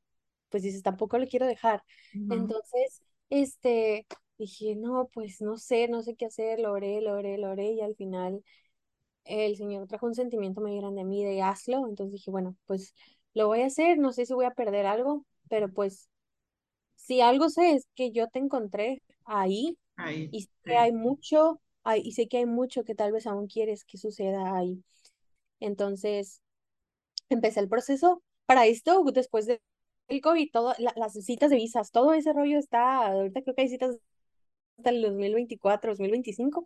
[0.50, 1.84] pues dices, tampoco lo quiero dejar.
[2.30, 4.08] Entonces, este,
[4.38, 7.72] dije, no, pues no sé, no sé qué hacer, lo oré, lo oré, lo oré
[7.74, 8.44] y al final
[9.26, 12.96] el Señor trajo un sentimiento muy grande a mí de hazlo, entonces dije, bueno, pues
[13.34, 16.10] lo voy a hacer, no sé si voy a perder algo, pero pues
[17.06, 21.62] si algo sé es que yo te encontré ahí, ahí y sé que hay mucho,
[21.84, 24.84] hay, y sé que hay mucho que tal vez aún quieres que suceda ahí.
[25.60, 26.42] Entonces,
[27.30, 29.62] empecé el proceso para esto, después del
[30.22, 33.70] COVID, todo, la, las citas de visas, todo ese rollo está, ahorita creo que hay
[33.70, 33.98] citas
[34.78, 36.66] hasta el 2024, 2025.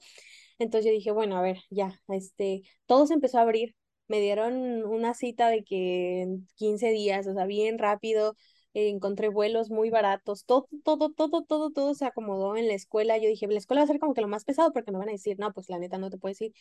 [0.59, 3.75] Entonces yo dije, bueno, a ver, ya, este, todo se empezó a abrir.
[4.07, 8.35] Me dieron una cita de que en 15 días, o sea, bien rápido,
[8.73, 13.17] encontré vuelos muy baratos, todo, todo, todo, todo, todo se acomodó en la escuela.
[13.17, 15.09] Yo dije, la escuela va a ser como que lo más pesado porque me van
[15.09, 16.53] a decir, no, pues la neta no te puedes ir.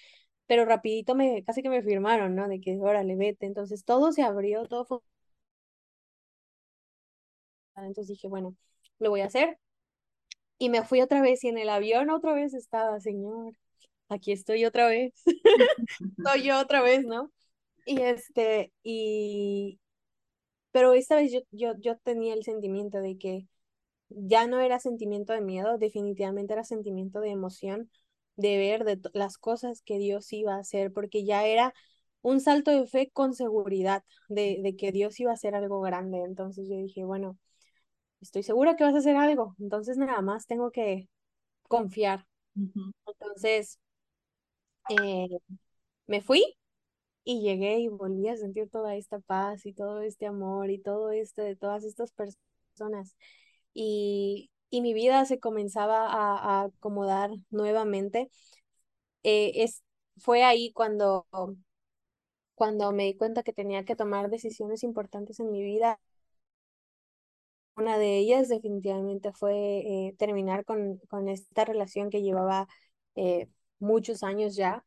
[0.46, 2.48] Pero rapidito me, casi que me firmaron, ¿no?
[2.48, 3.46] De que, órale, vete.
[3.46, 4.98] Entonces todo se abrió, todo fue...
[7.76, 8.56] Entonces dije, bueno,
[8.98, 9.58] lo voy a hacer.
[10.58, 13.54] Y me fui otra vez y en el avión otra vez estaba, señor,
[14.08, 15.14] aquí estoy otra vez.
[16.24, 17.30] Soy yo otra vez, ¿no?
[17.86, 19.78] Y este, y,
[20.78, 23.48] pero esta vez yo, yo, yo tenía el sentimiento de que
[24.10, 27.90] ya no era sentimiento de miedo, definitivamente era sentimiento de emoción,
[28.36, 31.74] de ver de las cosas que Dios iba a hacer, porque ya era
[32.22, 36.22] un salto de fe con seguridad de, de que Dios iba a hacer algo grande.
[36.24, 37.38] Entonces yo dije, bueno,
[38.20, 41.08] estoy segura que vas a hacer algo, entonces nada más tengo que
[41.64, 42.26] confiar.
[42.56, 42.92] Uh -huh.
[43.06, 43.80] Entonces,
[44.90, 45.28] eh,
[46.08, 46.44] me fui
[47.28, 51.10] y llegué y volví a sentir toda esta paz y todo este amor y todo
[51.10, 53.16] esto de todas estas personas.
[53.74, 58.30] Y, y mi vida se comenzaba a, a acomodar nuevamente.
[59.24, 59.82] Eh, es,
[60.18, 61.26] fue ahí cuando
[62.54, 65.98] cuando me di cuenta que tenía que tomar decisiones importantes en mi vida.
[67.76, 69.54] Una de ellas definitivamente fue
[70.08, 72.66] eh, terminar con, con, esta relación que llevaba
[73.14, 74.84] eh, muchos años ya,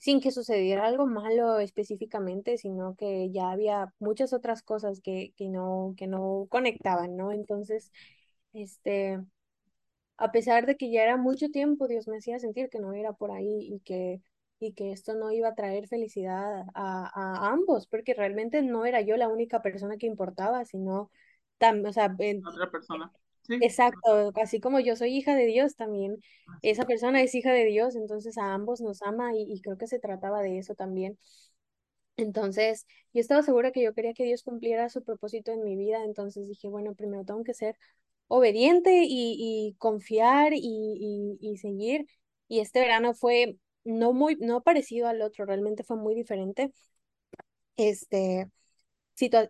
[0.00, 5.48] sin que sucediera algo malo específicamente, sino que ya había muchas otras cosas que, que,
[5.48, 7.32] no, que no conectaban, ¿no?
[7.32, 7.92] Entonces,
[8.52, 9.20] este,
[10.18, 13.12] a pesar de que ya era mucho tiempo, Dios me hacía sentir que no era
[13.12, 14.20] por ahí y que,
[14.60, 19.00] y que esto no iba a traer felicidad a, a ambos, porque realmente no era
[19.02, 21.10] yo la única persona que importaba, sino
[21.58, 23.12] también, o sea, otra persona.
[23.48, 26.16] Exacto, así como yo soy hija de Dios, también
[26.62, 29.86] esa persona es hija de Dios, entonces a ambos nos ama y, y creo que
[29.86, 31.18] se trataba de eso también.
[32.16, 36.04] Entonces, yo estaba segura que yo quería que Dios cumpliera su propósito en mi vida,
[36.04, 37.76] entonces dije, bueno, primero tengo que ser
[38.28, 39.36] obediente y,
[39.70, 42.06] y confiar y, y, seguir.
[42.48, 46.72] Y este verano fue no muy, no parecido al otro, realmente fue muy diferente.
[47.76, 48.50] Este,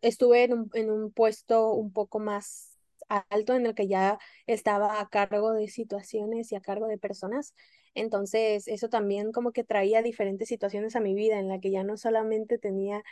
[0.02, 2.73] estuve en un, en un puesto un poco más
[3.08, 7.54] alto en el que ya estaba a cargo de situaciones y a cargo de personas.
[7.94, 11.84] Entonces, eso también como que traía diferentes situaciones a mi vida en la que ya
[11.84, 13.02] no solamente tenía,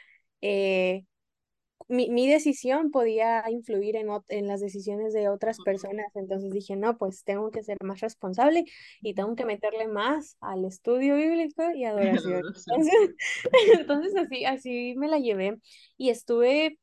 [0.40, 1.05] eh,
[1.88, 6.07] mi, mi, decisión podía influir en, en las decisiones de otras personas.
[6.14, 8.64] Entonces dije, no, pues tengo que ser más responsable
[9.00, 11.85] y tengo que meterle más al estudio bíblico y
[12.24, 12.42] adoración.
[12.66, 13.14] Entonces,
[13.78, 15.59] entonces así, así me la llevé
[15.96, 16.78] y estuve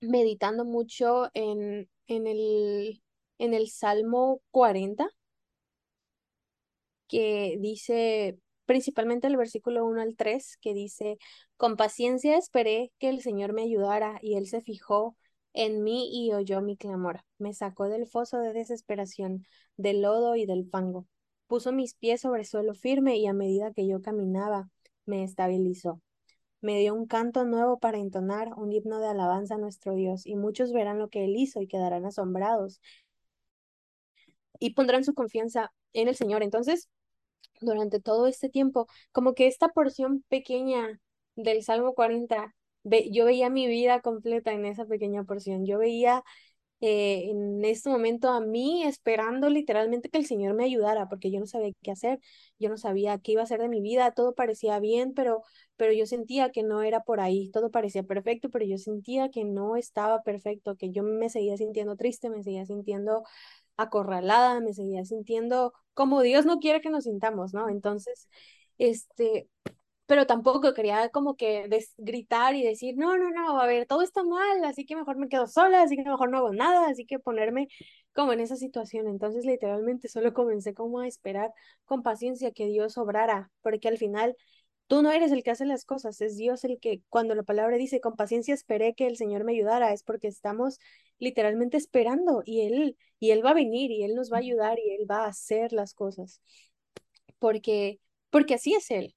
[0.00, 3.02] meditando mucho en, en el,
[3.38, 5.08] en el Salmo 40,
[7.08, 11.18] que dice, principalmente el versículo 1 al 3, que dice,
[11.56, 15.16] con paciencia esperé que el Señor me ayudara y Él se fijó
[15.52, 17.20] en mí y oyó mi clamor.
[17.38, 21.06] Me sacó del foso de desesperación, del lodo y del fango.
[21.46, 24.68] Puso mis pies sobre suelo firme y a medida que yo caminaba,
[25.06, 26.00] me estabilizó
[26.64, 30.34] me dio un canto nuevo para entonar, un himno de alabanza a nuestro Dios, y
[30.34, 32.80] muchos verán lo que él hizo y quedarán asombrados
[34.58, 36.42] y pondrán su confianza en el Señor.
[36.42, 36.88] Entonces,
[37.60, 41.00] durante todo este tiempo, como que esta porción pequeña
[41.36, 42.54] del Salmo 40,
[43.10, 45.66] yo veía mi vida completa en esa pequeña porción.
[45.66, 46.24] Yo veía
[46.86, 51.40] eh, en este momento a mí esperando literalmente que el Señor me ayudara, porque yo
[51.40, 52.20] no sabía qué hacer,
[52.58, 55.42] yo no sabía qué iba a hacer de mi vida, todo parecía bien, pero,
[55.76, 59.44] pero yo sentía que no era por ahí, todo parecía perfecto, pero yo sentía que
[59.44, 63.24] no estaba perfecto, que yo me seguía sintiendo triste, me seguía sintiendo
[63.76, 67.68] acorralada, me seguía sintiendo como Dios no quiere que nos sintamos, ¿no?
[67.68, 68.28] Entonces,
[68.78, 69.48] este,
[70.06, 74.22] pero tampoco quería como que gritar y decir, no, no, no, a ver, todo está
[74.22, 77.18] mal, así que mejor me quedo sola, así que mejor no hago nada, así que
[77.18, 77.68] ponerme
[78.12, 79.08] como en esa situación.
[79.08, 81.52] Entonces, literalmente solo comencé como a esperar
[81.86, 84.36] con paciencia que Dios obrara, porque al final
[84.88, 87.76] tú no eres el que hace las cosas, es Dios el que, cuando la palabra
[87.78, 90.78] dice, con paciencia esperé que el Señor me ayudara, es porque estamos
[91.18, 94.78] literalmente esperando y Él, y Él va a venir y Él nos va a ayudar
[94.78, 96.40] y Él va a hacer las cosas.
[97.38, 99.14] Porque, porque así es Él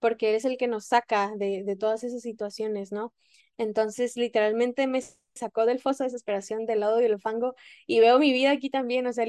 [0.00, 3.14] porque es el que nos saca de, de todas esas situaciones, ¿no?
[3.58, 5.02] Entonces, literalmente me
[5.34, 7.54] sacó del foso de desesperación, del lado del fango,
[7.86, 9.26] y veo mi vida aquí también, o sea,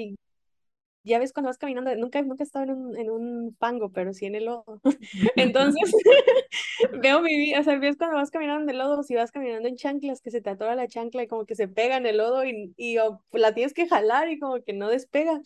[1.04, 4.14] ya ves cuando vas caminando, nunca, nunca he estado en un, en un fango, pero
[4.14, 4.80] sí en el lodo.
[5.36, 5.92] Entonces,
[7.02, 9.68] veo mi vida, o sea, ves cuando vas caminando en el lodo, si vas caminando
[9.68, 12.18] en chanclas, que se te atora la chancla y como que se pega en el
[12.18, 12.98] lodo y, y
[13.32, 15.42] la tienes que jalar y como que no despega.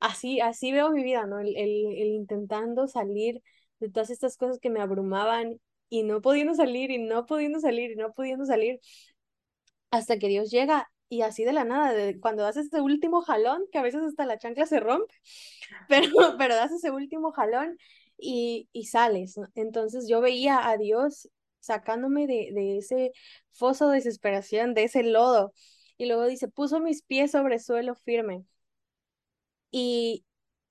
[0.00, 1.40] Así, así veo mi vida, ¿no?
[1.40, 3.42] El, el intentando salir
[3.80, 7.92] de todas estas cosas que me abrumaban y no pudiendo salir y no pudiendo salir
[7.92, 8.80] y no pudiendo salir
[9.90, 13.78] hasta que Dios llega y así de la nada, cuando das ese último jalón, que
[13.78, 15.14] a veces hasta la chancla se rompe,
[15.88, 17.78] pero, pero das ese último jalón
[18.18, 19.36] y, y sales.
[19.54, 21.28] Entonces yo veía a Dios
[21.60, 23.12] sacándome de, de ese
[23.52, 25.52] foso de desesperación, de ese lodo.
[25.98, 28.44] Y luego dice, puso mis pies sobre suelo firme.
[29.70, 30.24] Y,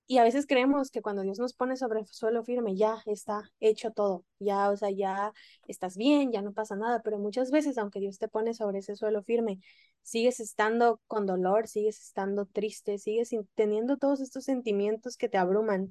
[0.08, 3.92] y a veces creemos que cuando Dios nos pone sobre suelo firme, ya está hecho
[3.92, 5.34] todo, ya, o sea, ya
[5.68, 8.96] estás bien, ya no pasa nada, pero muchas veces, aunque Dios te pone sobre ese
[8.96, 9.60] suelo firme,
[10.04, 15.90] sigues estando con dolor, sigues estando triste, sigues teniendo todos estos sentimientos que te abruman,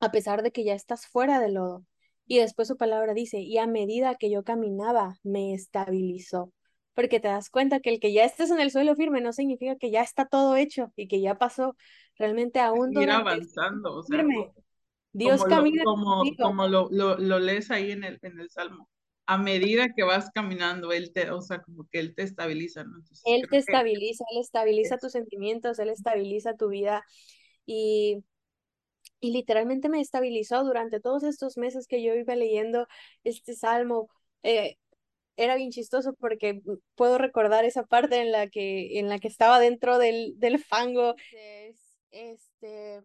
[0.00, 1.84] a pesar de que ya estás fuera del lodo.
[2.26, 6.52] Y después su palabra dice, y a medida que yo caminaba, me estabilizó
[6.96, 9.76] porque te das cuenta que el que ya estés en el suelo firme no significa
[9.76, 11.76] que ya está todo hecho y que ya pasó,
[12.18, 14.24] realmente aún Ir avanzando, o sea,
[15.12, 18.50] Dios como camina lo, como, como lo, lo, lo, lees ahí en el, en el
[18.50, 18.88] Salmo.
[19.24, 22.98] A medida que vas caminando, Él te, o sea, como que Él te estabiliza, ¿no?
[22.98, 27.02] Entonces, él te estabiliza, Él estabiliza tus sentimientos, Él estabiliza tu vida.
[27.64, 28.22] Y,
[29.18, 32.86] y literalmente me estabilizó durante todos estos meses que yo iba leyendo
[33.24, 34.08] este salmo.
[34.42, 34.76] Eh,
[35.36, 36.60] era bien chistoso porque
[36.94, 41.14] puedo recordar esa parte en la que, en la que estaba dentro del, del fango.
[42.16, 43.02] Este,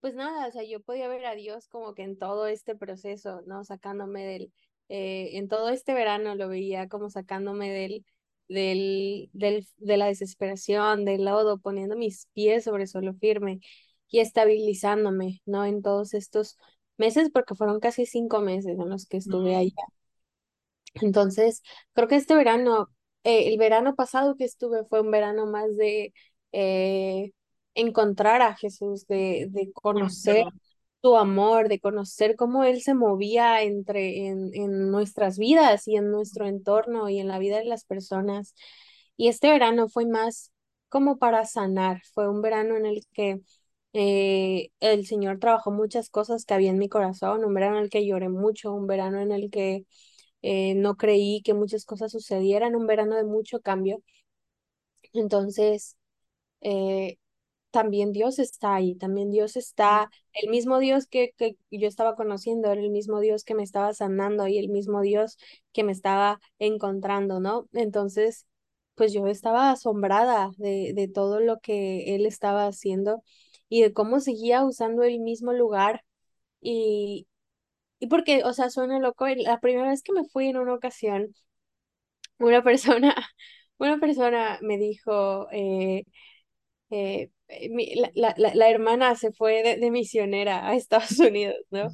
[0.00, 3.42] pues nada, o sea, yo podía ver a Dios como que en todo este proceso,
[3.46, 3.64] ¿no?
[3.64, 4.52] Sacándome del,
[4.90, 8.04] eh, en todo este verano lo veía como sacándome del,
[8.48, 13.60] del, del, de la desesperación, del lodo, poniendo mis pies sobre suelo firme
[14.08, 15.64] y estabilizándome, ¿no?
[15.64, 16.58] En todos estos
[16.98, 19.72] meses, porque fueron casi cinco meses en los que estuve allá.
[20.94, 22.88] Entonces, creo que este verano,
[23.24, 26.12] eh, el verano pasado que estuve fue un verano más de
[26.52, 27.32] eh,
[27.74, 30.46] encontrar a Jesús, de, de conocer
[31.00, 36.10] tu amor, de conocer cómo Él se movía entre, en, en nuestras vidas y en
[36.10, 38.54] nuestro entorno y en la vida de las personas.
[39.16, 40.52] Y este verano fue más
[40.88, 43.40] como para sanar, fue un verano en el que
[43.92, 47.90] eh, el Señor trabajó muchas cosas que había en mi corazón, un verano en el
[47.90, 49.84] que lloré mucho, un verano en el que
[50.42, 54.02] eh, no creí que muchas cosas sucedieran, un verano de mucho cambio.
[55.12, 55.96] Entonces,
[56.62, 57.18] eh,
[57.74, 62.70] también Dios está ahí, también Dios está, el mismo Dios que, que yo estaba conociendo,
[62.72, 65.38] era el mismo Dios que me estaba sanando y el mismo Dios
[65.74, 67.68] que me estaba encontrando, ¿no?
[67.74, 68.46] Entonces,
[68.94, 73.22] pues yo estaba asombrada de, de todo lo que Él estaba haciendo
[73.68, 76.04] y de cómo seguía usando el mismo lugar
[76.60, 77.28] y,
[78.00, 81.34] y porque, o sea, suena loco, la primera vez que me fui en una ocasión,
[82.38, 83.14] una persona,
[83.78, 86.04] una persona me dijo, eh,
[86.90, 87.30] eh,
[88.14, 91.88] la, la, la, hermana se fue de, de, misionera a Estados Unidos, ¿no?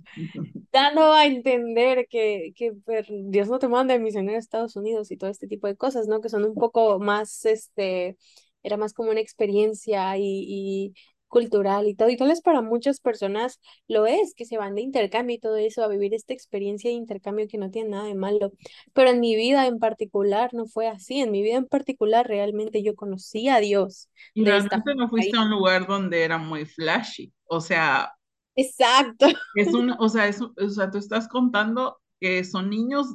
[0.73, 5.11] Dando a entender que, que pues, Dios no te manda de misionera a Estados Unidos
[5.11, 6.21] y todo este tipo de cosas, ¿no?
[6.21, 8.17] Que son un poco más, este,
[8.63, 10.95] era más como una experiencia y, y
[11.31, 14.83] cultural y todo, y tal vez para muchas personas lo es, que se van de
[14.83, 18.15] intercambio y todo eso, a vivir esta experiencia de intercambio que no tiene nada de
[18.15, 18.53] malo,
[18.93, 22.83] pero en mi vida en particular no fue así, en mi vida en particular realmente
[22.83, 24.11] yo conocí a Dios.
[24.35, 28.13] Y realmente no fuiste a un lugar donde era muy flashy, o sea...
[28.57, 29.27] Exacto.
[29.55, 33.15] Es un, o sea, es, o sea, tú estás contando que son niños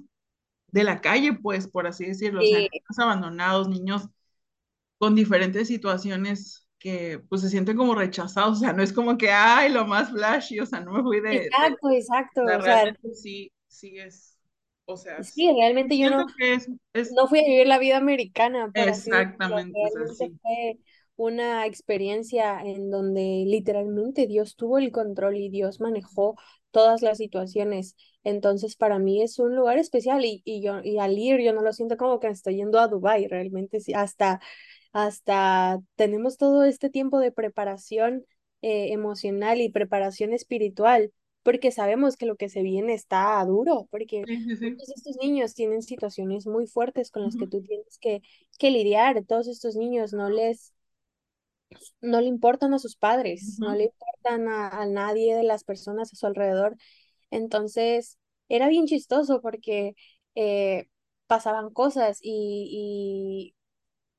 [0.70, 4.08] de la calle, pues, por así decirlo, o sea, niños abandonados, niños
[4.98, 9.32] con diferentes situaciones que pues se sienten como rechazados, o sea, no es como que,
[9.32, 11.38] ay, lo más flashy, o sea, no me fui de...
[11.38, 12.44] Exacto, exacto.
[12.44, 14.38] O sea, sí, sí es,
[14.86, 15.24] o sea...
[15.24, 18.70] Sí, realmente yo no, es, es, no fui a vivir la vida americana.
[18.72, 19.80] Por exactamente.
[19.84, 20.38] Así o sea, sí.
[20.44, 20.78] fue
[21.16, 26.36] una experiencia en donde literalmente Dios tuvo el control y Dios manejó
[26.70, 27.96] todas las situaciones.
[28.24, 31.64] Entonces, para mí es un lugar especial y, y yo y al ir yo no
[31.64, 34.40] lo siento como que estoy yendo a Dubai, realmente sí, hasta
[34.96, 38.26] hasta tenemos todo este tiempo de preparación
[38.62, 41.12] eh, emocional y preparación espiritual,
[41.44, 44.76] porque sabemos que lo que se viene está duro, porque sí, sí, sí.
[44.78, 47.42] todos estos niños tienen situaciones muy fuertes con las uh -huh.
[47.42, 48.22] que tú tienes que,
[48.58, 49.26] que lidiar.
[49.26, 50.74] Todos estos niños no les,
[52.00, 53.68] no le importan a sus padres, uh -huh.
[53.68, 56.78] no le importan a, a nadie de las personas a su alrededor.
[57.32, 59.94] Entonces, era bien chistoso porque
[60.36, 60.88] eh,
[61.28, 63.56] pasaban cosas y, y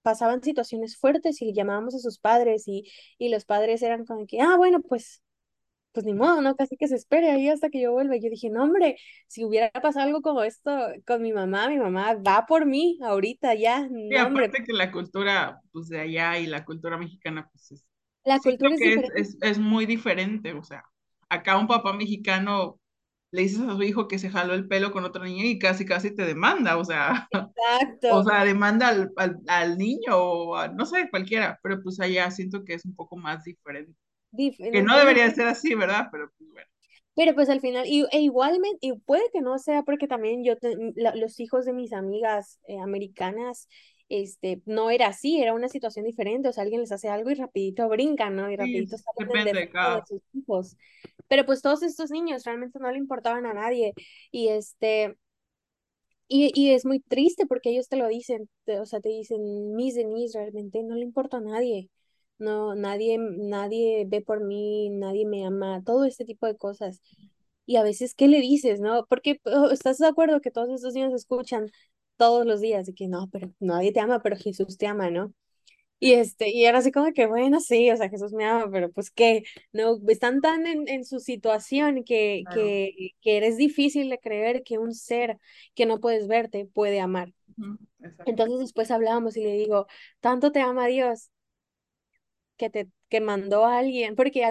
[0.07, 2.85] pasaban situaciones fuertes y llamábamos a sus padres y,
[3.19, 5.21] y los padres eran como que, ah, bueno, pues,
[5.91, 6.55] pues ni modo, ¿no?
[6.55, 8.15] Casi que se espere ahí hasta que yo vuelva.
[8.15, 10.71] Y yo dije, no, hombre, si hubiera pasado algo como esto
[11.05, 13.81] con mi mamá, mi mamá va por mí ahorita ya.
[13.81, 14.65] No, sí, aparte hombre.
[14.65, 17.85] que la cultura, pues de allá y la cultura mexicana, pues es,
[18.25, 20.85] la cultura es, es, es, es, muy diferente, o sea,
[21.29, 22.79] acá un papá mexicano
[23.33, 25.85] le dices a su hijo que se jaló el pelo con otra niña y casi
[25.85, 28.17] casi te demanda, o sea, Exacto.
[28.17, 32.31] o sea, demanda al, al, al niño o a, no sé, cualquiera, pero pues allá
[32.31, 33.93] siento que es un poco más diferente.
[34.31, 36.09] Dif que no debería ser así, ¿verdad?
[36.13, 36.69] Pero pues bueno.
[37.15, 40.59] Pero pues al final, y, e igualmente, y puede que no sea porque también yo,
[40.59, 43.69] te, la, los hijos de mis amigas eh, americanas,
[44.11, 47.35] este, no era así, era una situación diferente, o sea, alguien les hace algo y
[47.35, 48.51] rapidito brincan, ¿no?
[48.51, 50.77] Y rapidito sí, salen de, de sus hijos.
[51.29, 53.93] Pero pues todos estos niños realmente no le importaban a nadie
[54.31, 55.17] y este,
[56.29, 58.49] y, y es muy triste porque ellos te lo dicen,
[58.81, 61.91] o sea, te dicen, mis Denise, realmente no le importa a nadie,
[62.39, 67.01] no, nadie, nadie ve por mí, nadie me ama, todo este tipo de cosas.
[67.67, 69.07] Y a veces, ¿qué le dices, no?
[69.07, 71.67] Porque oh, estás de acuerdo que todos estos niños escuchan
[72.17, 75.33] todos los días de que no, pero nadie te ama, pero Jesús te ama, ¿no?
[75.99, 78.91] Y este, y era así como que, bueno, sí, o sea, Jesús me ama, pero
[78.93, 82.63] pues que, no, están tan en, en su situación que, claro.
[82.63, 85.39] que, que eres difícil de creer que un ser
[85.75, 87.33] que no puedes verte puede amar.
[87.57, 87.79] Uh -huh.
[88.27, 89.87] Entonces después hablábamos y le digo,
[90.21, 91.31] tanto te ama Dios
[92.57, 94.43] que te que mandó a alguien, porque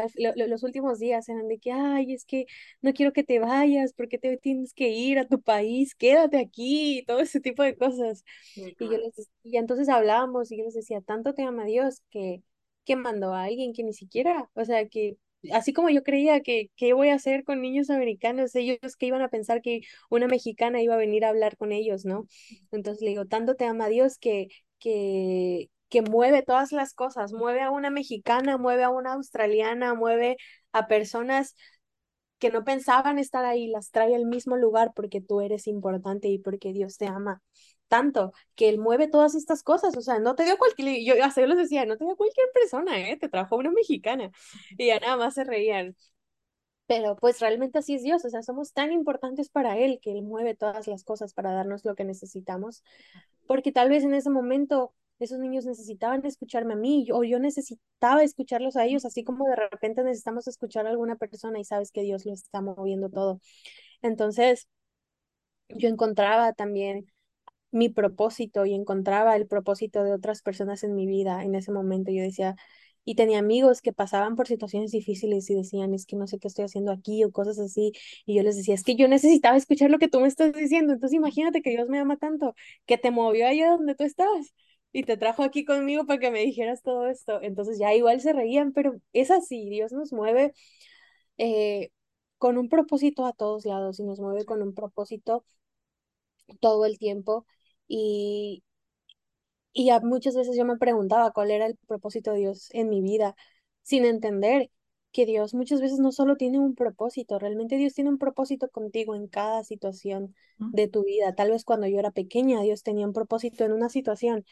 [0.48, 2.46] los últimos días eran de que, ay, es que
[2.82, 7.04] no quiero que te vayas, porque te tienes que ir a tu país, quédate aquí,
[7.08, 8.24] todo ese tipo de cosas.
[8.56, 12.42] Y yo les y entonces hablábamos y yo les decía, tanto te ama Dios que,
[12.86, 15.18] que mandó a alguien que ni siquiera, o sea, que
[15.52, 19.22] así como yo creía que qué voy a hacer con niños americanos, ellos que iban
[19.22, 22.28] a pensar que una mexicana iba a venir a hablar con ellos, ¿no?
[22.72, 24.48] Entonces le digo, tanto te ama Dios que,
[24.80, 30.36] que, que mueve todas las cosas, mueve a una mexicana, mueve a una australiana, mueve
[30.74, 31.56] a personas
[32.38, 36.38] que no pensaban estar ahí, las trae al mismo lugar porque tú eres importante y
[36.38, 37.42] porque Dios te ama
[37.88, 41.40] tanto que él mueve todas estas cosas, o sea, no te dio cualquier, yo hasta
[41.40, 43.16] yo les decía, no te dio cualquier persona, ¿eh?
[43.16, 44.32] te trajo una mexicana
[44.78, 45.96] y ya nada más se reían.
[46.88, 50.24] Pero pues realmente así es Dios, o sea, somos tan importantes para Él que Él
[50.24, 52.84] mueve todas las cosas para darnos lo que necesitamos,
[53.48, 58.24] porque tal vez en ese momento esos niños necesitaban escucharme a mí o yo necesitaba
[58.24, 62.02] escucharlos a ellos, así como de repente necesitamos escuchar a alguna persona y sabes que
[62.02, 63.40] Dios lo está moviendo todo.
[64.02, 64.68] Entonces,
[65.70, 67.08] yo encontraba también
[67.72, 72.12] mi propósito y encontraba el propósito de otras personas en mi vida en ese momento.
[72.12, 72.56] Yo decía,
[73.06, 76.48] y tenía amigos que pasaban por situaciones difíciles y decían, es que no sé qué
[76.48, 77.94] estoy haciendo aquí o cosas así.
[78.26, 80.94] Y yo les decía, es que yo necesitaba escuchar lo que tú me estás diciendo.
[80.94, 82.56] Entonces imagínate que Dios me ama tanto,
[82.86, 84.54] que te movió allá donde tú estabas
[84.96, 87.42] y te trajo aquí conmigo para que me dijeras todo esto.
[87.42, 90.54] Entonces ya igual se reían, pero es así, Dios nos mueve
[91.38, 91.92] eh,
[92.38, 95.44] con un propósito a todos lados y nos mueve con un propósito
[96.62, 97.46] todo el tiempo.
[97.88, 98.64] Y,
[99.74, 103.36] y muchas veces yo me preguntaba cuál era el propósito de Dios en mi vida,
[103.84, 104.72] sin entender
[105.12, 109.16] que Dios muchas veces no solo tiene un propósito, realmente Dios tiene un propósito contigo
[109.16, 110.36] en cada situación
[110.72, 111.36] de tu vida.
[111.36, 114.46] Tal vez cuando yo era pequeña, Dios tenía un propósito en una situación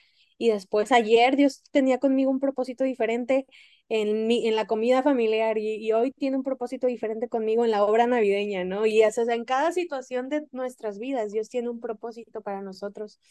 [0.43, 3.47] y después ayer Dios tenía conmigo un propósito diferente
[3.87, 7.85] en, mi, en la comida familiar y, hoy tiene un propósito diferente conmigo en la
[7.85, 8.85] obra navideña, ¿no?
[8.85, 13.21] Y eso, en cada situación de nuestras vidas Dios tiene un propósito para nosotros.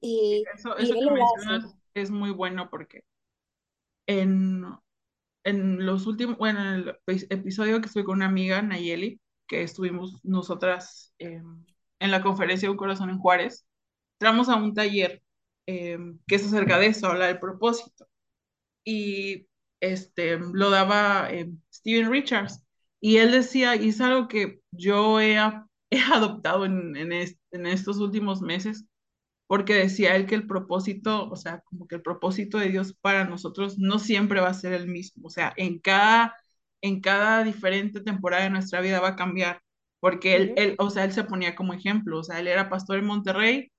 [0.00, 3.04] Y, eso, eso que mencionas es muy bueno porque
[4.08, 4.64] en,
[5.44, 10.18] en los últimos, bueno, en el episodio que estuve con una amiga, Nayeli, que estuvimos
[10.24, 11.64] nosotras en
[12.00, 13.64] la conferencia de Un Corazón en Juárez,
[14.18, 15.22] entramos a un taller
[15.66, 18.06] Em, que es acerca de eso, habla del propósito.
[18.84, 19.48] Y
[19.80, 22.62] este, lo daba em, Steven Richards.
[23.00, 25.36] Y él decía, y es algo que yo he,
[25.90, 28.86] he adoptado en, en, en estos últimos meses,
[29.46, 33.24] porque decía él que el propósito, o sea, como que el propósito de Dios para
[33.24, 36.36] nosotros no siempre va a ser el mismo, o sea, en cada,
[36.82, 39.62] en cada diferente temporada de nuestra vida va a cambiar,
[40.00, 42.98] porque él, él, o sea, él se ponía como ejemplo, o sea, él era pastor
[42.98, 43.72] en Monterrey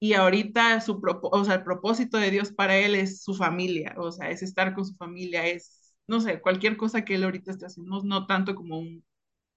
[0.00, 1.00] y ahorita su
[1.32, 4.74] o sea, el propósito de Dios para él es su familia, o sea, es estar
[4.74, 8.54] con su familia, es, no sé, cualquier cosa que él ahorita esté haciendo, no, tanto
[8.56, 9.04] como un,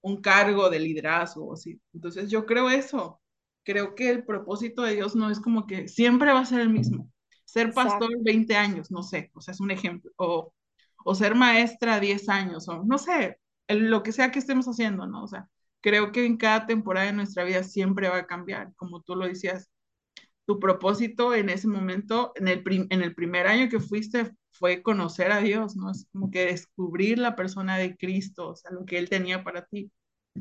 [0.02, 1.80] un cargo de liderazgo, o así.
[1.94, 3.20] Entonces yo creo eso,
[3.64, 6.70] creo que el propósito de Dios no es como que siempre va a ser el
[6.70, 7.10] mismo.
[7.44, 10.52] Ser pastor 20 años, no sé, o sea, es un ejemplo, o,
[11.04, 13.38] o ser maestra 10 años, o no sé,
[13.68, 15.24] lo que sea que estemos haciendo, ¿no?
[15.24, 15.48] O sea,
[15.80, 19.26] creo que en cada temporada de nuestra vida siempre va a cambiar, como tú lo
[19.26, 19.70] decías,
[20.46, 25.32] tu propósito en ese momento, en el, en el primer año que fuiste, fue conocer
[25.32, 25.90] a Dios, ¿no?
[25.90, 29.64] Es como que descubrir la persona de Cristo, o sea, lo que Él tenía para
[29.66, 29.90] ti.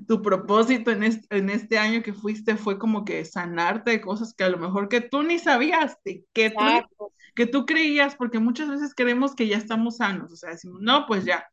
[0.07, 4.33] Tu propósito en este, en este año que fuiste fue como que sanarte de cosas
[4.33, 8.69] que a lo mejor que tú ni sabías, que tú, que tú creías, porque muchas
[8.69, 11.47] veces creemos que ya estamos sanos, o sea, decimos, no, pues ya,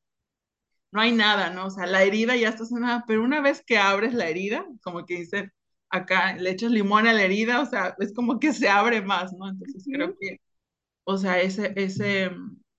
[0.93, 1.67] no hay nada, ¿no?
[1.67, 5.07] O sea, la herida ya está sanada, pero una vez que abres la herida, como
[5.07, 5.53] que dicen,
[5.91, 9.33] acá le echas limón a la herida, o sea, es como que se abre más,
[9.35, 9.49] ¿no?
[9.49, 10.41] Entonces creo que,
[11.05, 12.31] o sea, ese, ese,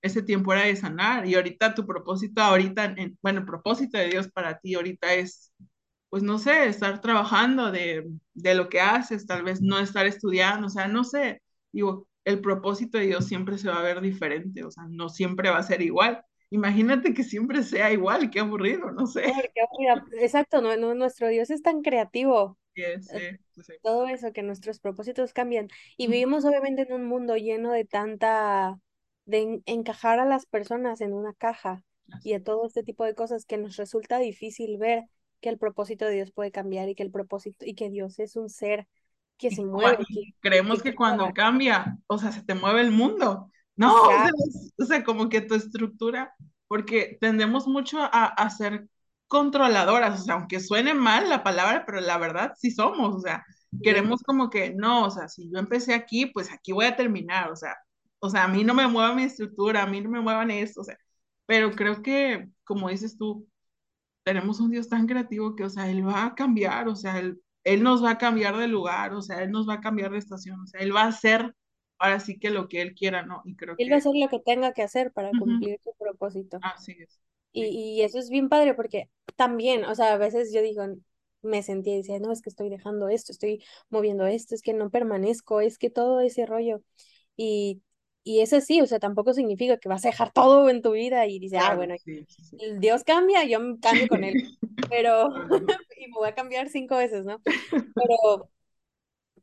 [0.02, 4.08] ese tiempo era de sanar y ahorita tu propósito, ahorita, en, bueno, el propósito de
[4.08, 5.52] Dios para ti ahorita es,
[6.10, 10.66] pues no sé, estar trabajando de, de lo que haces, tal vez no estar estudiando,
[10.66, 11.42] o sea, no sé,
[11.72, 15.50] digo, el propósito de Dios siempre se va a ver diferente, o sea, no siempre
[15.50, 16.24] va a ser igual.
[16.50, 19.32] Imagínate que siempre sea igual, qué aburrido, no sé.
[20.20, 23.38] Exacto, no, no, nuestro Dios es tan creativo eh,
[23.82, 25.68] todo eso, que nuestros propósitos cambian.
[25.96, 28.78] Y vivimos obviamente en un mundo lleno de tanta,
[29.26, 31.82] de encajar a las personas en una caja
[32.22, 35.04] y de todo este tipo de cosas que nos resulta difícil ver
[35.40, 38.36] que el propósito de Dios puede cambiar y que el propósito y que Dios es
[38.36, 38.86] un ser
[39.38, 40.04] que se mueve.
[40.40, 43.50] creemos que, cuando cambia, o sea, se te mueve el mundo.
[43.74, 43.94] No,
[44.78, 46.34] o sea, como que tu estructura,
[46.68, 48.86] porque tendemos mucho a, a ser
[49.32, 53.44] controladoras, o sea, aunque suene mal la palabra, pero la verdad sí somos, o sea,
[53.82, 57.50] queremos como que, no, o sea, si yo empecé aquí, pues aquí voy a terminar,
[57.50, 57.76] o sea,
[58.20, 60.82] o sea, a mí no me mueva mi estructura, a mí no me muevan esto,
[60.82, 60.98] o sea,
[61.46, 63.48] pero creo que, como dices tú,
[64.24, 67.40] tenemos un Dios tan creativo que, o sea, Él va a cambiar, o sea, Él,
[67.64, 70.18] él nos va a cambiar de lugar, o sea, Él nos va a cambiar de
[70.18, 71.54] estación, o sea, Él va a hacer
[71.98, 73.42] ahora sí que lo que Él quiera, ¿no?
[73.46, 75.78] Y creo Él va a que, hacer lo que tenga que hacer para ujú, cumplir
[75.84, 76.62] su propósito.
[76.62, 77.20] así es,
[77.52, 77.64] Y,
[77.98, 80.82] y eso es bien padre porque también, o sea, a veces yo digo,
[81.42, 84.72] me sentía y decía, no, es que estoy dejando esto, estoy moviendo esto, es que
[84.72, 86.82] no permanezco, es que todo ese rollo.
[87.36, 87.82] Y,
[88.24, 91.26] y es así, o sea, tampoco significa que vas a dejar todo en tu vida
[91.26, 92.56] y dice, ah, claro, bueno, sí, sí.
[92.78, 94.34] Dios cambia, yo cambio con él,
[94.90, 95.28] pero,
[95.98, 97.40] y me voy a cambiar cinco veces, ¿no?
[97.94, 98.50] Pero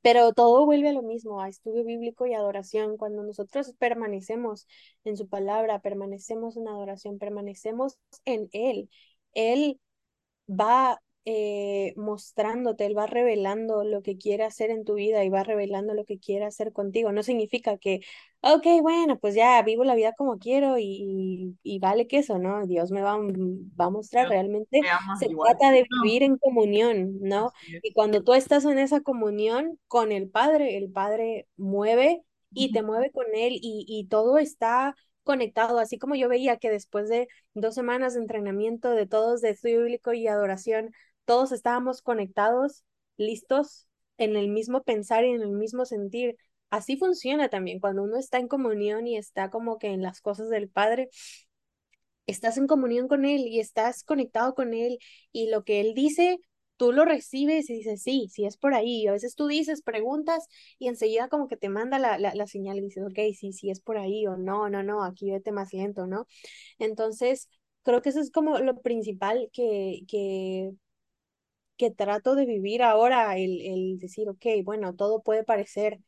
[0.02, 2.97] pero todo vuelve a lo mismo, a estudio bíblico y adoración.
[2.97, 4.68] Cuando nosotros permanecemos
[5.04, 8.89] en su palabra, permanecemos en adoración, permanecemos en Él,
[9.34, 9.80] Él
[10.50, 15.43] va eh, mostrándote, Él va revelando lo que quiere hacer en tu vida y va
[15.43, 17.12] revelando lo que quiere hacer contigo.
[17.12, 18.02] No significa que,
[18.42, 20.84] ok, bueno, pues ya vivo la vida como quiero y,
[21.64, 22.66] y, y vale que eso, ¿no?
[22.66, 24.86] Dios me va, va a mostrar realmente.
[25.12, 25.50] Se igual.
[25.50, 27.52] trata de No, vivir en comunión, ¿no?
[27.82, 32.24] Y cuando tú estás en esa comunión con el Padre, el Padre mueve
[32.54, 36.72] y te mueve con Él y, y todo está conectado, así como yo veía que
[36.72, 40.92] después de dos semanas de entrenamiento de todos de estudio bíblico y adoración,
[41.26, 42.84] todos estábamos conectados,
[43.18, 43.88] listos,
[44.18, 46.36] en el mismo pensar y en el mismo sentir.
[46.70, 50.50] Así funciona también cuando uno está en comunión y está como que en las cosas
[50.50, 51.10] del Padre,
[52.28, 55.00] estás en comunión con Él y estás conectado con Él
[55.32, 56.40] y lo que Él dice,
[56.78, 59.04] tú lo recibes y dices, sí, sí es por ahí.
[59.04, 60.48] Y a veces tú dices, preguntas
[60.78, 63.70] y enseguida como que te manda la, la, la señal y dices, ok, sí, sí
[63.72, 66.28] es por ahí o no, no, no, aquí vete más lento, ¿no?
[66.80, 67.50] Entonces,
[67.84, 70.72] creo que eso es como lo principal que, que
[71.78, 76.00] que trato de vivir ahora, el, el decir, ok, bueno, todo puede parecer,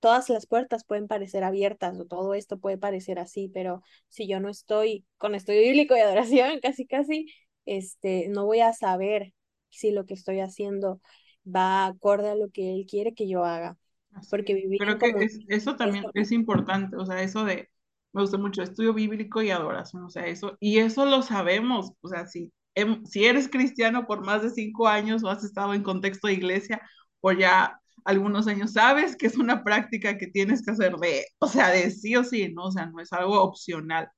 [0.00, 4.40] todas las puertas pueden parecer abiertas o todo esto puede parecer así, pero si yo
[4.40, 7.26] no estoy con estudio bíblico y adoración, casi, casi,
[7.64, 9.32] este, no voy a saber
[9.70, 11.00] si lo que estoy haciendo
[11.44, 13.76] va acorde a lo que Él quiere que yo haga,
[14.12, 17.68] Así porque vivir Creo que es, eso es también es importante, o sea, eso de,
[18.12, 22.08] me gusta mucho, estudio bíblico y adoración, o sea, eso, y eso lo sabemos, o
[22.08, 25.82] sea, si, em- si eres cristiano por más de cinco años o has estado en
[25.82, 26.80] contexto de iglesia
[27.20, 31.48] por ya algunos años, sabes que es una práctica que tienes que hacer de, o
[31.48, 32.66] sea, de sí o sí, ¿no?
[32.66, 34.10] O sea, no es algo opcional,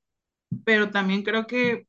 [0.65, 1.87] pero también creo que,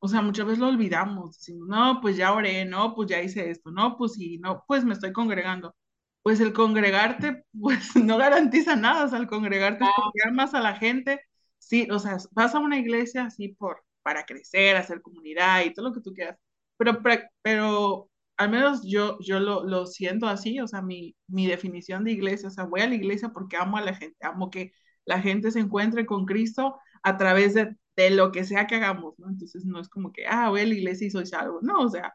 [0.00, 3.50] o sea, muchas veces lo olvidamos, decimos, no, pues ya oré, no, pues ya hice
[3.50, 5.74] esto, no, pues sí, no, pues me estoy congregando.
[6.22, 10.76] Pues el congregarte, pues no garantiza nada, o sea, el congregarte porque amas a la
[10.76, 11.20] gente,
[11.58, 15.88] sí, o sea, vas a una iglesia así por, para crecer, hacer comunidad y todo
[15.88, 16.38] lo que tú quieras,
[16.76, 17.00] pero,
[17.42, 22.12] pero al menos yo, yo lo, lo siento así, o sea, mi, mi definición de
[22.12, 24.72] iglesia, o sea, voy a la iglesia porque amo a la gente, amo que
[25.04, 29.14] la gente se encuentre con Cristo a través de, de lo que sea que hagamos,
[29.18, 29.28] ¿no?
[29.28, 31.88] Entonces no es como que, ah, voy a la iglesia y soy salvo, no, o
[31.90, 32.12] sea,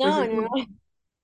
[0.00, 0.48] pues No, no.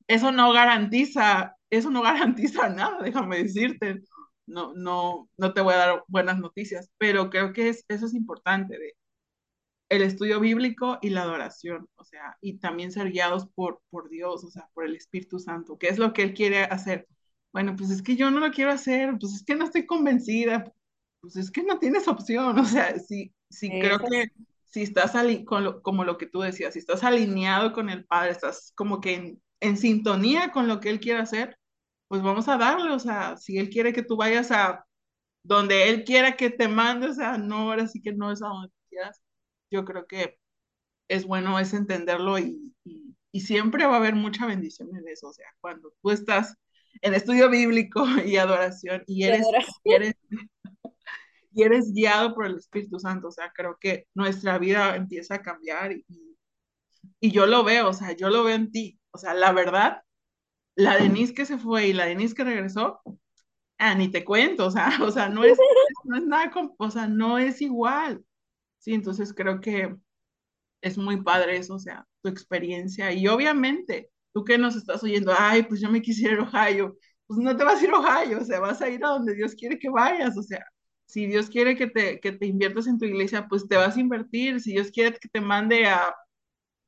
[0.09, 4.03] eso no garantiza, eso no garantiza nada, déjame decirte,
[4.47, 8.15] no, no, no te voy a dar buenas noticias, pero creo que es, eso es
[8.15, 8.93] importante, de
[9.89, 14.45] el estudio bíblico y la adoración, o sea, y también ser guiados por, por Dios,
[14.45, 17.07] o sea, por el Espíritu Santo, que es lo que Él quiere hacer.
[17.53, 20.73] Bueno, pues es que yo no lo quiero hacer, pues es que no estoy convencida,
[21.21, 24.33] pues es que no tienes opción, o sea, sí, sí creo Es que
[24.65, 25.13] si estás
[25.45, 29.01] con lo, como lo que tú decías, si estás alineado con el Padre, estás como
[29.01, 31.59] que en, en sintonía con lo que Él quiere hacer,
[32.09, 34.85] pues vamos a darle, o sea, si Él quiere que tú vayas a
[35.43, 38.49] donde Él quiera que te mande, o sea, no, ahora sí que no es a
[38.49, 39.23] donde quieras,
[39.77, 40.39] yo creo que
[41.09, 45.29] es bueno es entenderlo y, y, y, siempre va a haber mucha bendición en eso,
[45.29, 46.57] o sea, cuando tú estás
[47.03, 49.73] en estudio bíblico y adoración y eres, adoración.
[49.85, 50.15] y eres,
[51.53, 55.43] y eres guiado por el Espíritu Santo, o sea, creo que nuestra vida empieza a
[55.43, 56.05] cambiar y,
[57.21, 60.03] y yo lo veo, o sea, yo lo veo en ti, o sea, la verdad,
[60.75, 63.01] la Denise que se fue y la Denise que regresó,
[63.79, 65.59] ah, ni te cuento, o sea, o sea, no es,
[66.05, 68.25] no es nada, o sea, no es igual,
[68.87, 69.97] sí, entonces creo que
[70.83, 73.13] es muy padre eso, o sea, tu experiencia.
[73.13, 76.97] Y obviamente, tú que nos estás oyendo, ay, pues yo me quisiera ir a Ohio,
[77.27, 79.35] pues no te vas a ir a Ohio, o sea, vas a ir a donde
[79.35, 80.65] Dios quiere que vayas, o sea,
[81.07, 84.01] si Dios quiere que te, que te inviertas en tu iglesia, pues te vas a
[84.01, 86.15] invertir, si Dios quiere que te mande a,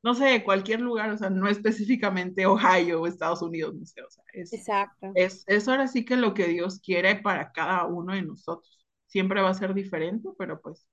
[0.04, 4.10] no sé, cualquier lugar, o sea, no específicamente Ohio o Estados Unidos, no sé, o
[4.10, 5.12] sea, es, Exacto.
[5.14, 8.78] es, es ahora sí que lo que Dios quiere para cada uno de nosotros.
[9.08, 10.86] Siempre va a ser diferente, pero pues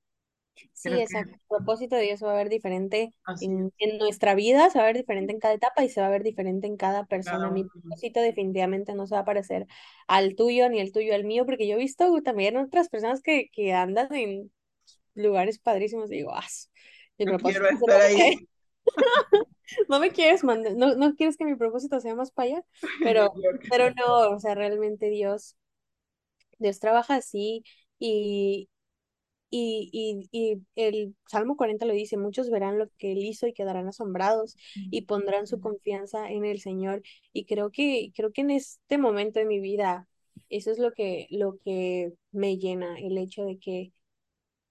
[0.74, 1.34] Sí, exacto.
[1.34, 4.88] El propósito de Dios va a ver diferente en, en, nuestra vida, se va a
[4.88, 7.50] ver diferente en cada etapa y se va a ver diferente en cada persona.
[7.52, 9.68] Mi propósito definitivamente no se va a parecer
[10.08, 13.50] al tuyo ni el tuyo al mío, porque yo he visto también otras personas que,
[13.52, 14.52] que andan en
[15.16, 16.46] lugares padrísimos y digo, ah,
[17.18, 18.48] mi propósito quiero estar ahí.
[19.90, 22.64] no me quieres mandar, no, no quieres que mi propósito sea más para allá,
[23.04, 23.34] pero,
[23.70, 25.58] pero no, o sea, realmente Dios,
[26.60, 27.64] Dios trabaja así
[28.00, 28.70] y,
[29.50, 33.54] y, y, y, el Salmo 40 lo dice, muchos verán lo que él hizo y
[33.54, 37.04] quedarán asombrados y pondrán su confianza en el Señor.
[37.34, 40.08] Y creo que, creo que en este momento de mi vida,
[40.50, 43.94] eso es lo que, lo que me llena, el hecho de que,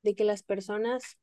[0.02, 1.18] de que las personas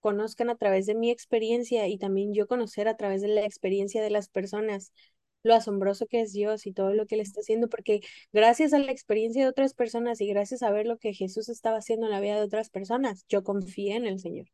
[0.00, 4.02] conozcan a través de mi experiencia y también yo conocer a través de la experiencia
[4.02, 4.92] de las personas
[5.42, 8.00] lo asombroso que es Dios y todo lo que Él está haciendo, porque
[8.32, 11.78] gracias a la experiencia de otras personas y gracias a ver lo que Jesús estaba
[11.78, 14.48] haciendo en la vida de otras personas, yo confié en el Señor.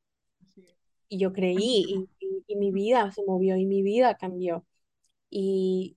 [1.10, 4.66] Y yo creí y, y, mi vida se movió y mi vida cambió.
[5.30, 5.96] Y,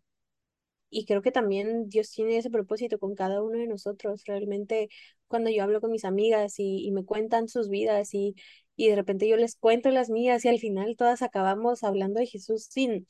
[0.90, 4.24] y creo que también Dios tiene ese propósito con cada uno de nosotros.
[4.26, 4.90] Realmente
[5.28, 8.36] cuando yo hablo con mis amigas y, y me cuentan sus vidas y,
[8.76, 12.28] y de repente yo les cuento las mías y al final todas acabamos hablando de
[12.28, 13.08] Jesús sin,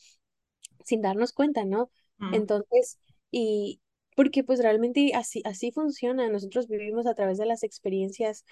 [0.86, 1.90] sin darnos cuenta, ¿no?
[2.18, 2.34] Mm.
[2.36, 3.00] Entonces,
[3.32, 3.82] y
[4.16, 8.46] porque pues realmente así, así funciona, nosotros vivimos a través de las experiencias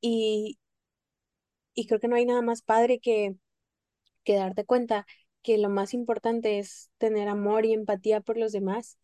[0.00, 0.58] y,
[1.74, 3.36] y creo que no hay nada más padre que,
[4.24, 5.06] que darte cuenta
[5.42, 8.98] que lo más importante es tener amor y empatía por los demás,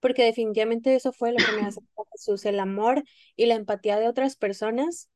[0.00, 1.80] porque definitivamente eso fue lo que me hace
[2.12, 3.04] Jesús, el amor
[3.36, 5.10] y la empatía de otras personas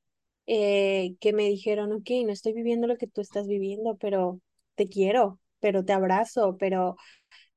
[0.47, 4.41] eh, que me dijeron, ok, no estoy viviendo lo que tú estás viviendo, pero
[4.77, 6.97] te quiero, pero te abrazo, pero,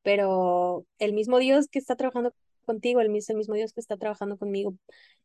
[0.04, 2.34] pero el mismo Dios que está trabajando
[2.66, 4.76] contigo, el mismo, el mismo Dios que está trabajando conmigo.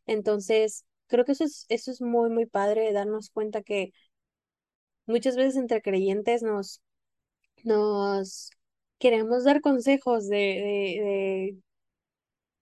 [0.07, 3.93] Entonces, creo que eso es, eso es muy, muy padre, darnos cuenta que
[5.07, 6.81] muchas veces entre creyentes nos,
[7.65, 8.51] nos
[8.99, 11.57] queremos dar consejos de, de, de,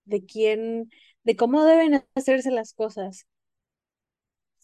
[0.05, 0.91] de quién,
[1.25, 3.27] de cómo deben hacerse las cosas.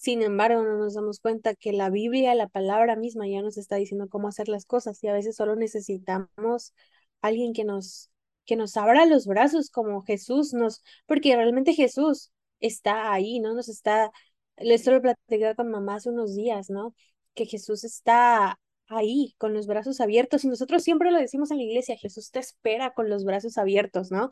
[0.05, 3.77] Sin embargo, no nos damos cuenta que la Biblia, la palabra misma, ya nos está
[3.77, 6.75] diciendo cómo hacer las cosas y a veces solo necesitamos
[7.23, 8.11] alguien que nos,
[8.45, 13.55] que nos abra los brazos como Jesús nos, porque realmente Jesús está ahí, ¿no?
[13.55, 14.11] Nos está,
[14.57, 16.95] esto lo platicé con mamá hace unos días, ¿no?
[17.33, 21.63] Que Jesús está ahí con los brazos abiertos y nosotros siempre lo decimos en la
[21.63, 24.29] iglesia, Jesús te espera con los brazos abiertos, ¿no?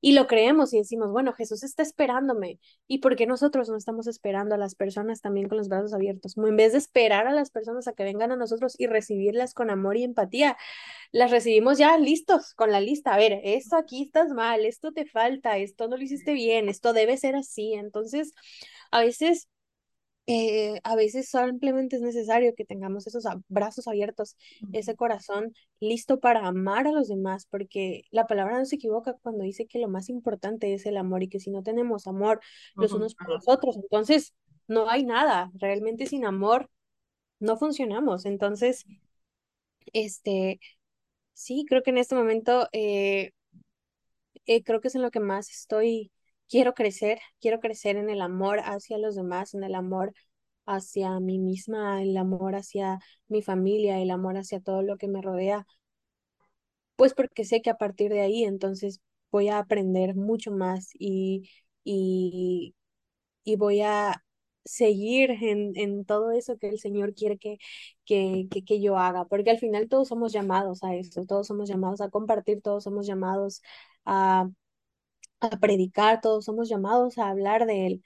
[0.00, 2.60] Y lo creemos y decimos, bueno, Jesús está esperándome.
[2.86, 6.36] ¿Y por qué nosotros no estamos esperando a las personas también con los brazos abiertos?
[6.36, 9.70] En vez de esperar a las personas a que vengan a nosotros y recibirlas con
[9.70, 10.56] amor y empatía,
[11.10, 13.14] las recibimos ya listos con la lista.
[13.14, 16.92] A ver, esto aquí estás mal, esto te falta, esto no lo hiciste bien, esto
[16.92, 17.74] debe ser así.
[17.74, 18.34] Entonces,
[18.90, 19.48] a veces
[20.30, 24.36] eh, a veces simplemente es necesario que tengamos esos brazos abiertos,
[24.74, 29.44] ese corazón listo para amar a los demás, porque la palabra no se equivoca cuando
[29.44, 32.40] dice que lo más importante es el amor y que si no tenemos amor
[32.74, 34.34] los unos por los otros, entonces
[34.66, 36.68] no hay nada, realmente sin amor
[37.40, 38.26] no funcionamos.
[38.26, 38.84] Entonces,
[39.94, 40.60] este,
[41.32, 43.30] sí, creo que en este momento, eh,
[44.44, 46.12] eh, creo que es en lo que más estoy
[46.48, 50.12] quiero crecer, quiero crecer en el amor hacia los demás, en el amor
[50.66, 55.22] hacia mí misma, el amor hacia mi familia, el amor hacia todo lo que me
[55.22, 55.66] rodea,
[56.96, 61.48] pues porque sé que a partir de ahí entonces voy a aprender mucho más y,
[61.84, 62.74] y,
[63.44, 64.24] y voy a
[64.64, 67.58] seguir en, en, todo eso que el Señor quiere que,
[68.04, 71.68] que, que, que, yo haga, porque al final todos somos llamados a eso, todos somos
[71.68, 73.62] llamados a compartir, todos somos llamados
[74.04, 74.48] a
[75.40, 78.02] a predicar, todos somos llamados a hablar de Él,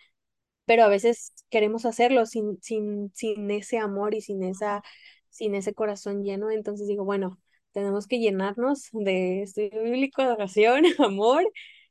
[0.66, 4.82] pero a veces queremos hacerlo sin, sin, sin ese amor y sin, esa,
[5.30, 6.50] sin ese corazón lleno.
[6.50, 7.38] Entonces digo, bueno,
[7.72, 11.44] tenemos que llenarnos de estudio bíblico, de oración, amor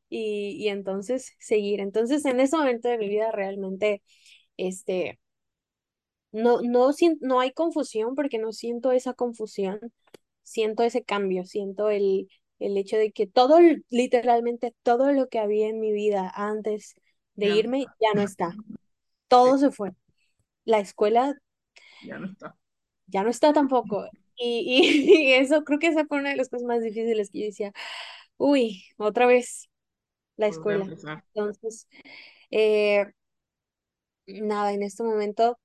[0.09, 1.81] y, y entonces seguir.
[1.81, 4.01] Entonces en ese momento de mi vida realmente,
[4.57, 5.19] este,
[6.31, 9.79] no, no, no hay confusión porque no siento esa confusión,
[10.43, 12.29] siento ese cambio, siento el,
[12.61, 13.59] el hecho de que todo,
[13.89, 16.95] literalmente todo lo que había en mi vida antes
[17.35, 18.53] de irme ya no está.
[19.27, 19.91] Todo se fue.
[20.63, 21.35] La escuela
[22.05, 22.55] ya no está.
[23.07, 24.07] Ya no está tampoco.
[24.35, 24.67] Y,
[25.29, 27.73] y, eso creo que esa fue una de las cosas más difíciles que yo decía,
[28.37, 29.69] uy, otra vez
[30.37, 30.85] la escuela.
[31.33, 31.87] Entonces,
[32.51, 33.05] eh,
[34.27, 35.59] nada, en este momento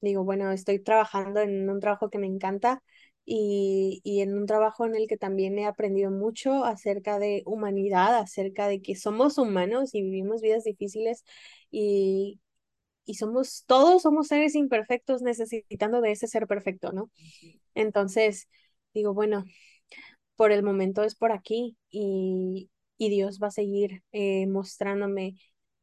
[0.00, 2.82] digo, bueno, estoy trabajando en un trabajo que me encanta
[3.24, 8.16] y, y, en un trabajo en el que también he aprendido mucho acerca de humanidad,
[8.18, 11.24] acerca de que somos humanos y vivimos vidas difíciles
[11.70, 12.40] y,
[13.04, 17.10] y somos, todos somos seres imperfectos necesitando de ese ser perfecto, ¿no?
[17.74, 18.48] Entonces,
[18.94, 19.44] digo, bueno,
[20.36, 25.36] por el momento es por aquí y, y Dios va a seguir eh, mostrándome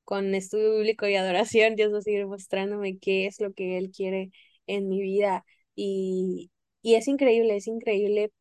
[0.03, 3.91] con estudio bíblico y adoración, Dios va a seguir mostrándome qué es lo que Él
[3.91, 4.31] quiere
[4.67, 8.31] en mi vida y, y es increíble, es increíble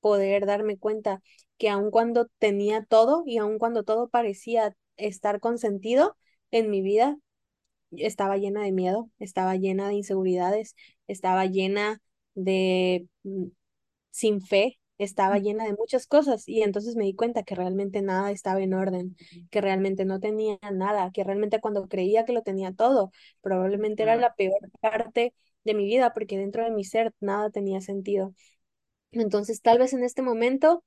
[0.00, 1.22] poder darme cuenta
[1.58, 6.16] que aun cuando tenía todo y aun cuando todo parecía estar consentido
[6.50, 7.18] en mi vida,
[7.92, 10.74] estaba llena de miedo, estaba llena de inseguridades,
[11.08, 12.00] estaba llena
[12.34, 13.46] de mm,
[14.10, 18.30] sin fe, estaba llena de muchas cosas y entonces me di cuenta que realmente nada
[18.32, 19.16] estaba en orden,
[19.50, 23.10] que realmente no tenía nada, que realmente cuando creía que lo tenía todo,
[23.40, 25.34] probablemente era la peor parte
[25.64, 28.34] de mi vida porque dentro de mi ser nada tenía sentido.
[29.12, 30.84] Entonces tal vez en este momento,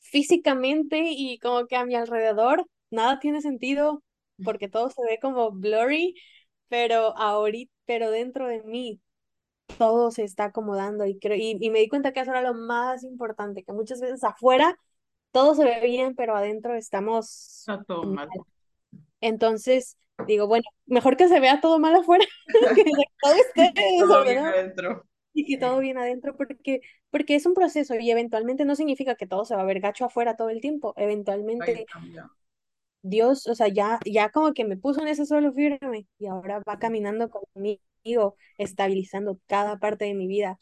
[0.00, 4.02] físicamente y como que a mi alrededor, nada tiene sentido
[4.44, 6.14] porque todo se ve como blurry,
[6.68, 9.00] pero ahorita, pero dentro de mí
[9.78, 13.02] todo se está acomodando y, creo, y, me di cuenta que eso era lo más
[13.04, 14.78] importante, que muchas veces afuera
[15.30, 17.64] todo se ve bien, pero adentro estamos...
[17.88, 18.28] todo mal.
[19.20, 22.24] Entonces, digo, bueno, mejor que se vea todo mal afuera,
[22.74, 22.84] que
[23.20, 23.72] todo esté
[24.38, 25.06] adentro.
[25.36, 29.26] Y que todo bien adentro, porque, porque es un proceso y eventualmente no significa que
[29.26, 30.94] todo se va a ver gacho afuera todo el tiempo.
[30.96, 31.86] Eventualmente
[33.02, 36.62] Dios, o sea, ya, ya como que me puso en ese suelo firme y ahora
[36.66, 40.58] va caminando conmigo, estabilizando cada parte de mi vida.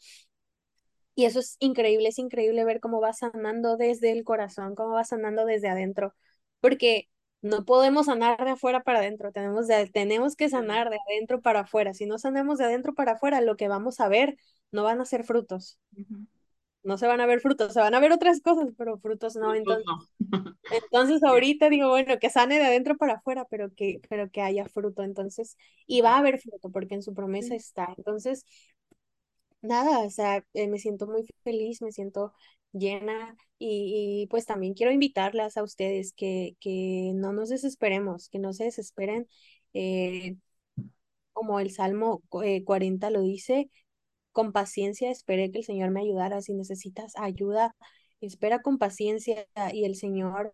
[1.15, 5.03] Y eso es increíble, es increíble ver cómo va sanando desde el corazón, cómo va
[5.03, 6.13] sanando desde adentro,
[6.59, 7.07] porque
[7.43, 11.93] no podemos sanar de afuera para adentro, tenemos, tenemos que sanar de adentro para afuera.
[11.93, 14.37] Si no sanamos de adentro para afuera, lo que vamos a ver
[14.71, 15.77] no van a ser frutos
[16.83, 19.55] no se van a ver frutos, se van a ver otras cosas, pero frutos no.
[19.55, 19.85] entonces,
[20.71, 24.65] entonces ahorita digo, bueno, que sane de adentro para afuera, pero que, pero que haya
[24.65, 25.03] fruto.
[25.03, 27.93] Entonces, y va a haber fruto porque en su promesa está.
[27.97, 28.45] Entonces,
[29.61, 32.33] nada, o sea, eh, me siento muy feliz, me siento
[32.73, 38.53] llena y, pues también quiero invitarlas a ustedes que, que no nos desesperemos, que no
[38.53, 39.27] se desesperen.
[39.73, 40.35] Eh,
[41.33, 43.69] como el Salmo 40 eh, lo dice,
[44.31, 46.41] con paciencia esperé que el Señor me ayudara.
[46.41, 47.75] Si necesitas ayuda,
[48.21, 50.53] espera con paciencia y el Señor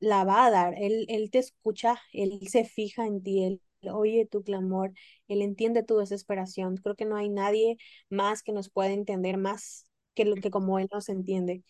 [0.00, 0.74] la va a dar.
[0.78, 4.92] Él, él te escucha, Él se fija en ti, Él oye tu clamor,
[5.28, 6.76] Él entiende tu desesperación.
[6.76, 7.76] Creo que no hay nadie
[8.10, 11.62] más que nos pueda entender más que lo que como Él nos entiende.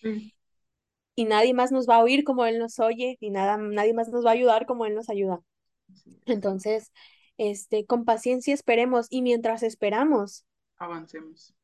[1.17, 4.09] Y nadie más nos va a oír como Él nos oye y nada, nadie más
[4.09, 5.41] nos va a ayudar como Él nos ayuda.
[6.27, 6.93] Entonces,
[7.39, 10.45] este, con paciencia esperemos y mientras esperamos,
[10.77, 11.55] avancemos.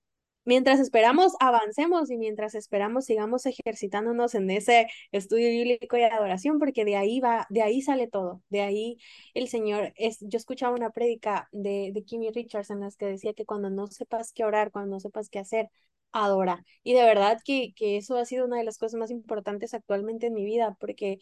[0.47, 6.85] Mientras esperamos, avancemos y mientras esperamos, sigamos ejercitándonos en ese estudio bíblico y adoración, porque
[6.87, 8.99] de ahí va, de ahí sale todo, de ahí
[9.35, 13.35] el Señor es, yo escuchaba una prédica de, de Kimmy Richards en las que decía
[13.35, 15.70] que cuando no sepas qué orar, cuando no sepas qué hacer,
[16.13, 16.65] adora.
[16.83, 20.27] Y de verdad que, que eso ha sido una de las cosas más importantes actualmente
[20.29, 21.19] en mi vida, porque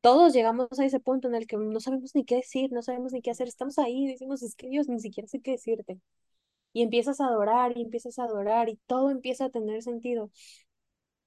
[0.00, 3.12] todos llegamos a ese punto en el que no sabemos ni qué decir, no sabemos
[3.12, 6.00] ni qué hacer, estamos ahí, decimos, es que Dios ni siquiera sé qué decirte
[6.72, 10.30] y empiezas a adorar y empiezas a adorar y todo empieza a tener sentido.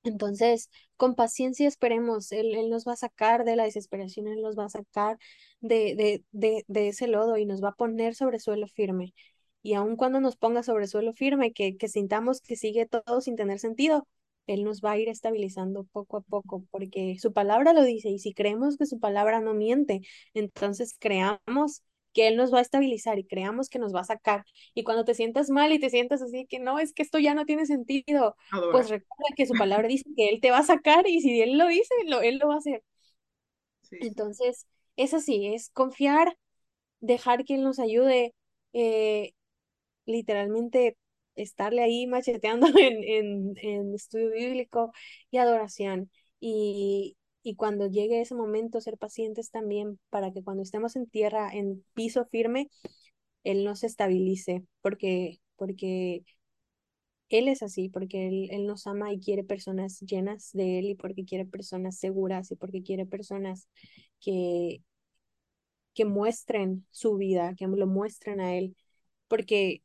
[0.04, 4.58] Entonces, con paciencia esperemos, él, él, nos va a sacar de la desesperación, Él nos
[4.58, 5.18] va a sacar
[5.60, 9.14] de, de, de, de, ese lodo y nos va a poner sobre suelo firme.
[9.62, 13.36] Y aun cuando nos ponga sobre suelo firme, que, que sintamos que sigue todo sin
[13.36, 14.08] tener sentido,
[14.48, 18.20] Él nos va a ir estabilizando poco a poco, porque su palabra lo dice, y
[18.20, 20.02] si creemos que su palabra no miente,
[20.34, 21.84] entonces creamos
[22.14, 24.44] que Él nos va a estabilizar y creamos que nos va a sacar.
[24.74, 27.34] Y cuando te sientas mal y te sientas así, que no, es que esto ya
[27.36, 28.36] no tiene sentido,
[28.72, 31.58] pues recuerda que su palabra dice que Él te va a sacar y si Él
[31.58, 32.84] lo dice, lo, Él lo va a hacer.
[33.92, 36.38] Entonces, es así, es confiar,
[37.00, 38.34] dejar que Él nos ayude,
[38.74, 39.34] eh,
[40.10, 40.98] literalmente
[41.36, 44.92] estarle ahí macheteando en, en, en estudio bíblico
[45.32, 46.12] y adoración.
[46.40, 51.50] Y, y cuando llegue ese momento ser pacientes también para que cuando estemos en tierra,
[51.54, 52.70] en piso firme,
[53.44, 56.24] Él nos estabilice, porque, porque
[57.30, 60.96] Él es así, porque él, él nos ama y quiere personas llenas de Él y
[60.96, 63.68] porque quiere personas seguras y porque quiere personas
[64.20, 64.82] que,
[65.94, 68.76] que muestren su vida, que lo muestren a Él,
[69.28, 69.84] porque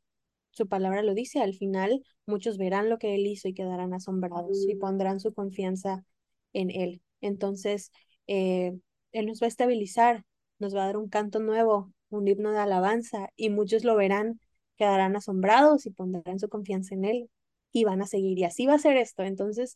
[0.55, 4.65] su palabra lo dice, al final muchos verán lo que Él hizo y quedarán asombrados
[4.67, 6.05] y pondrán su confianza
[6.53, 7.01] en Él.
[7.21, 7.91] Entonces,
[8.27, 8.73] eh,
[9.11, 10.23] Él nos va a estabilizar,
[10.59, 14.39] nos va a dar un canto nuevo, un himno de alabanza, y muchos lo verán,
[14.77, 17.29] quedarán asombrados y pondrán su confianza en Él
[17.73, 18.39] y van a seguir.
[18.39, 19.23] Y así va a ser esto.
[19.23, 19.75] Entonces,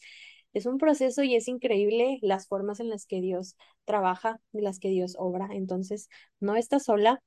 [0.53, 3.55] es un proceso y es increíble las formas en las que Dios
[3.86, 5.49] trabaja, las que Dios obra.
[5.51, 6.07] Entonces,
[6.39, 7.21] no estás sola,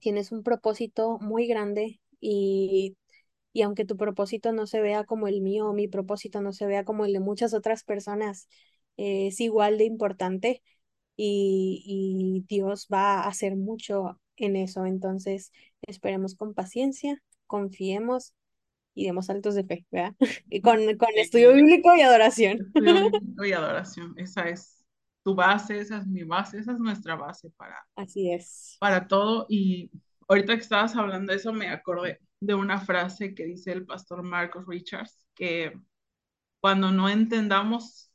[0.00, 2.96] tienes un propósito muy grande y,
[3.52, 6.84] y aunque tu propósito no se vea como el mío, mi propósito no se vea
[6.84, 8.48] como el de muchas otras personas,
[8.96, 10.62] eh, es igual de importante
[11.16, 14.86] y, y Dios va a hacer mucho en eso.
[14.86, 15.52] Entonces,
[15.82, 18.34] esperemos con paciencia, confiemos
[18.94, 20.14] y demos saltos de fe, ¿verdad?
[20.50, 22.72] Y con, con estudio bíblico y adoración.
[22.74, 24.14] Estudio bíblico y adoración.
[24.16, 24.84] Esa es
[25.22, 28.78] tu base, esa es mi base, esa es nuestra base para, Así es.
[28.78, 29.46] para todo.
[29.48, 29.90] Y
[30.28, 34.22] ahorita que estabas hablando de eso, me acordé de una frase que dice el pastor
[34.22, 35.72] Marcos Richards, que
[36.60, 38.10] cuando no entendamos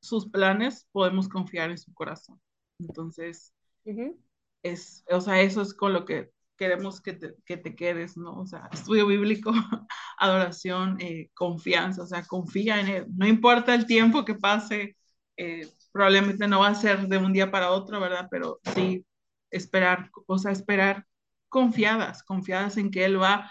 [0.00, 2.40] sus planes, podemos confiar en su corazón.
[2.78, 3.52] Entonces,
[3.84, 4.18] Ujú.
[4.62, 8.38] es, o sea, eso es con lo que queremos que te, que te quedes, ¿no?
[8.40, 9.52] O sea, estudio bíblico,
[10.18, 13.06] adoración, eh, confianza, o sea, confía en Él.
[13.14, 14.96] No importa el tiempo que pase,
[15.36, 18.28] eh, probablemente no va a ser de un día para otro, ¿verdad?
[18.30, 19.04] Pero sí
[19.50, 21.06] esperar, o sea, esperar
[21.48, 23.50] confiadas, confiadas en que Él va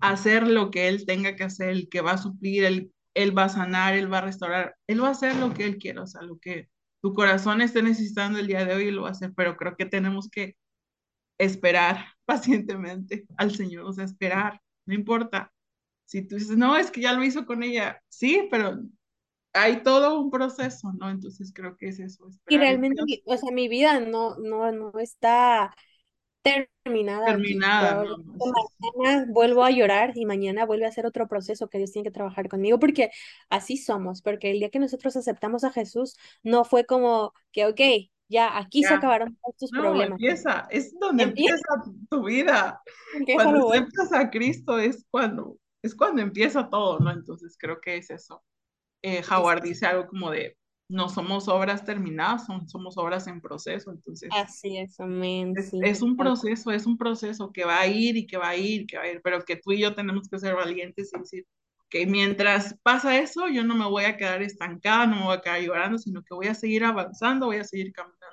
[0.00, 3.36] a hacer lo que Él tenga que hacer, el que va a suplir, Él, él
[3.36, 6.02] va a sanar, Él va a restaurar, Él va a hacer lo que Él quiera,
[6.02, 6.68] o sea, lo que
[7.02, 9.86] tu corazón esté necesitando el día de hoy, lo va a hacer, pero creo que
[9.86, 10.56] tenemos que
[11.38, 15.52] esperar pacientemente al Señor, o sea, esperar, no importa.
[16.06, 18.80] Si tú dices, no, es que ya lo hizo con ella, sí, pero
[19.54, 21.10] hay todo un proceso, ¿no?
[21.10, 24.92] Entonces creo que es eso, Y esperar realmente, o sea, mi vida no, no, no
[24.98, 25.74] está
[26.44, 27.26] terminada.
[27.26, 31.78] Terminada, no, no, mañana vuelvo a llorar y mañana vuelve a ser otro proceso que
[31.78, 33.10] Dios tiene que trabajar conmigo porque
[33.48, 37.80] así somos, porque el día que nosotros aceptamos a Jesús no fue como que, ok,
[38.28, 40.10] ya aquí se acabaron todos tus No, problemas.
[40.20, 42.82] empieza, es donde Empieza, empieza tu vida.
[43.16, 47.10] empieza Cuando aceptas a Cristo es cuando, es cuando empieza todo, ¿no?
[47.10, 48.42] Entonces creo que es eso.
[49.02, 50.56] Eh, Howard dice algo como de,
[50.88, 55.78] no somos obras terminadas, son, somos obras en proceso, entonces Así es, amén, es, sí.
[55.80, 58.56] es un tal- proceso, es un proceso que va a ir y que va a
[58.56, 61.18] ir, que va a ir, pero que tú y yo tenemos que ser valientes y
[61.18, 61.46] decir,
[61.88, 65.40] que mientras pasa eso, yo no me voy a quedar estancada, no me voy a
[65.40, 68.24] quedar llorando, sino que voy a seguir avanzando, voy a seguir caminando.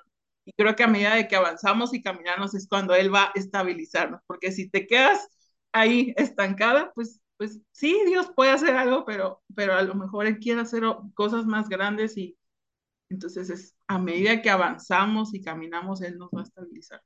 [0.45, 3.31] Y creo que a medida de que avanzamos y caminamos es cuando Él va a
[3.35, 5.27] estabilizarnos, porque si te quedas
[5.71, 10.39] ahí estancada, pues, pues sí, Dios puede hacer algo, pero, pero a lo mejor Él
[10.39, 10.83] quiere hacer
[11.13, 12.35] cosas más grandes y
[13.11, 17.01] entonces es a medida que avanzamos y caminamos, Él nos va a estabilizar.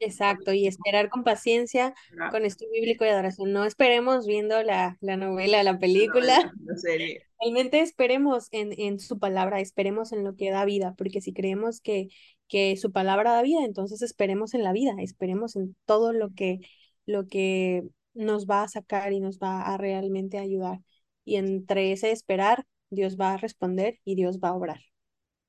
[0.00, 1.94] Exacto, y esperar con paciencia,
[2.28, 3.52] con estudio bíblico y adoración.
[3.52, 6.36] No esperemos viendo la, la novela, la La película.
[6.42, 7.22] novela, la serie.
[7.40, 11.80] Realmente esperemos en, en su palabra, esperemos en lo que da vida, porque si creemos
[11.80, 12.08] que,
[12.48, 16.60] que su palabra da vida, entonces esperemos en la vida, esperemos en todo lo que,
[17.06, 17.84] lo que
[18.14, 20.80] nos va a sacar y nos va a realmente ayudar.
[21.24, 24.80] Y entre ese esperar, Dios va a responder y Dios va a obrar.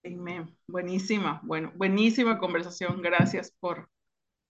[0.06, 0.56] Amén.
[0.68, 3.02] Buenísima, bueno, buenísima conversación.
[3.02, 3.90] Gracias por,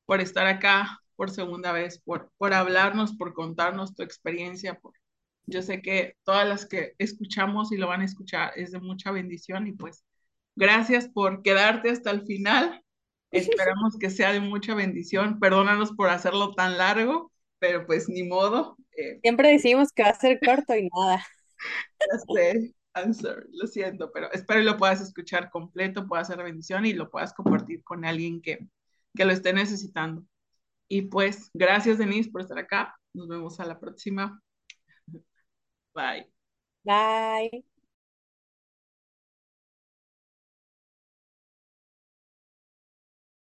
[0.05, 4.77] por estar acá por segunda vez, por, por hablarnos, por contarnos tu experiencia.
[4.79, 4.93] Por,
[5.45, 9.11] yo sé que todas las que escuchamos y lo van a escuchar es de mucha
[9.11, 10.03] bendición y pues
[10.57, 12.83] gracias por quedarte hasta el final.
[13.31, 15.39] Esperamos que sea de mucha bendición.
[15.39, 18.77] Perdónanos por hacerlo tan largo, pero pues ni modo.
[18.97, 21.25] Eh, Siempre decimos que va a ser corto y nada.
[21.99, 23.11] ya sé, I'm
[23.51, 27.33] lo siento, pero espero lo puedas escuchar completo, pueda ser de bendición y lo puedas
[27.33, 28.67] compartir con alguien que,
[29.13, 30.25] que lo esté necesitando.
[30.87, 32.95] Y pues, gracias Denise por estar acá.
[33.13, 34.41] Nos vemos a la próxima.
[35.93, 36.31] Bye.
[36.83, 37.65] Bye.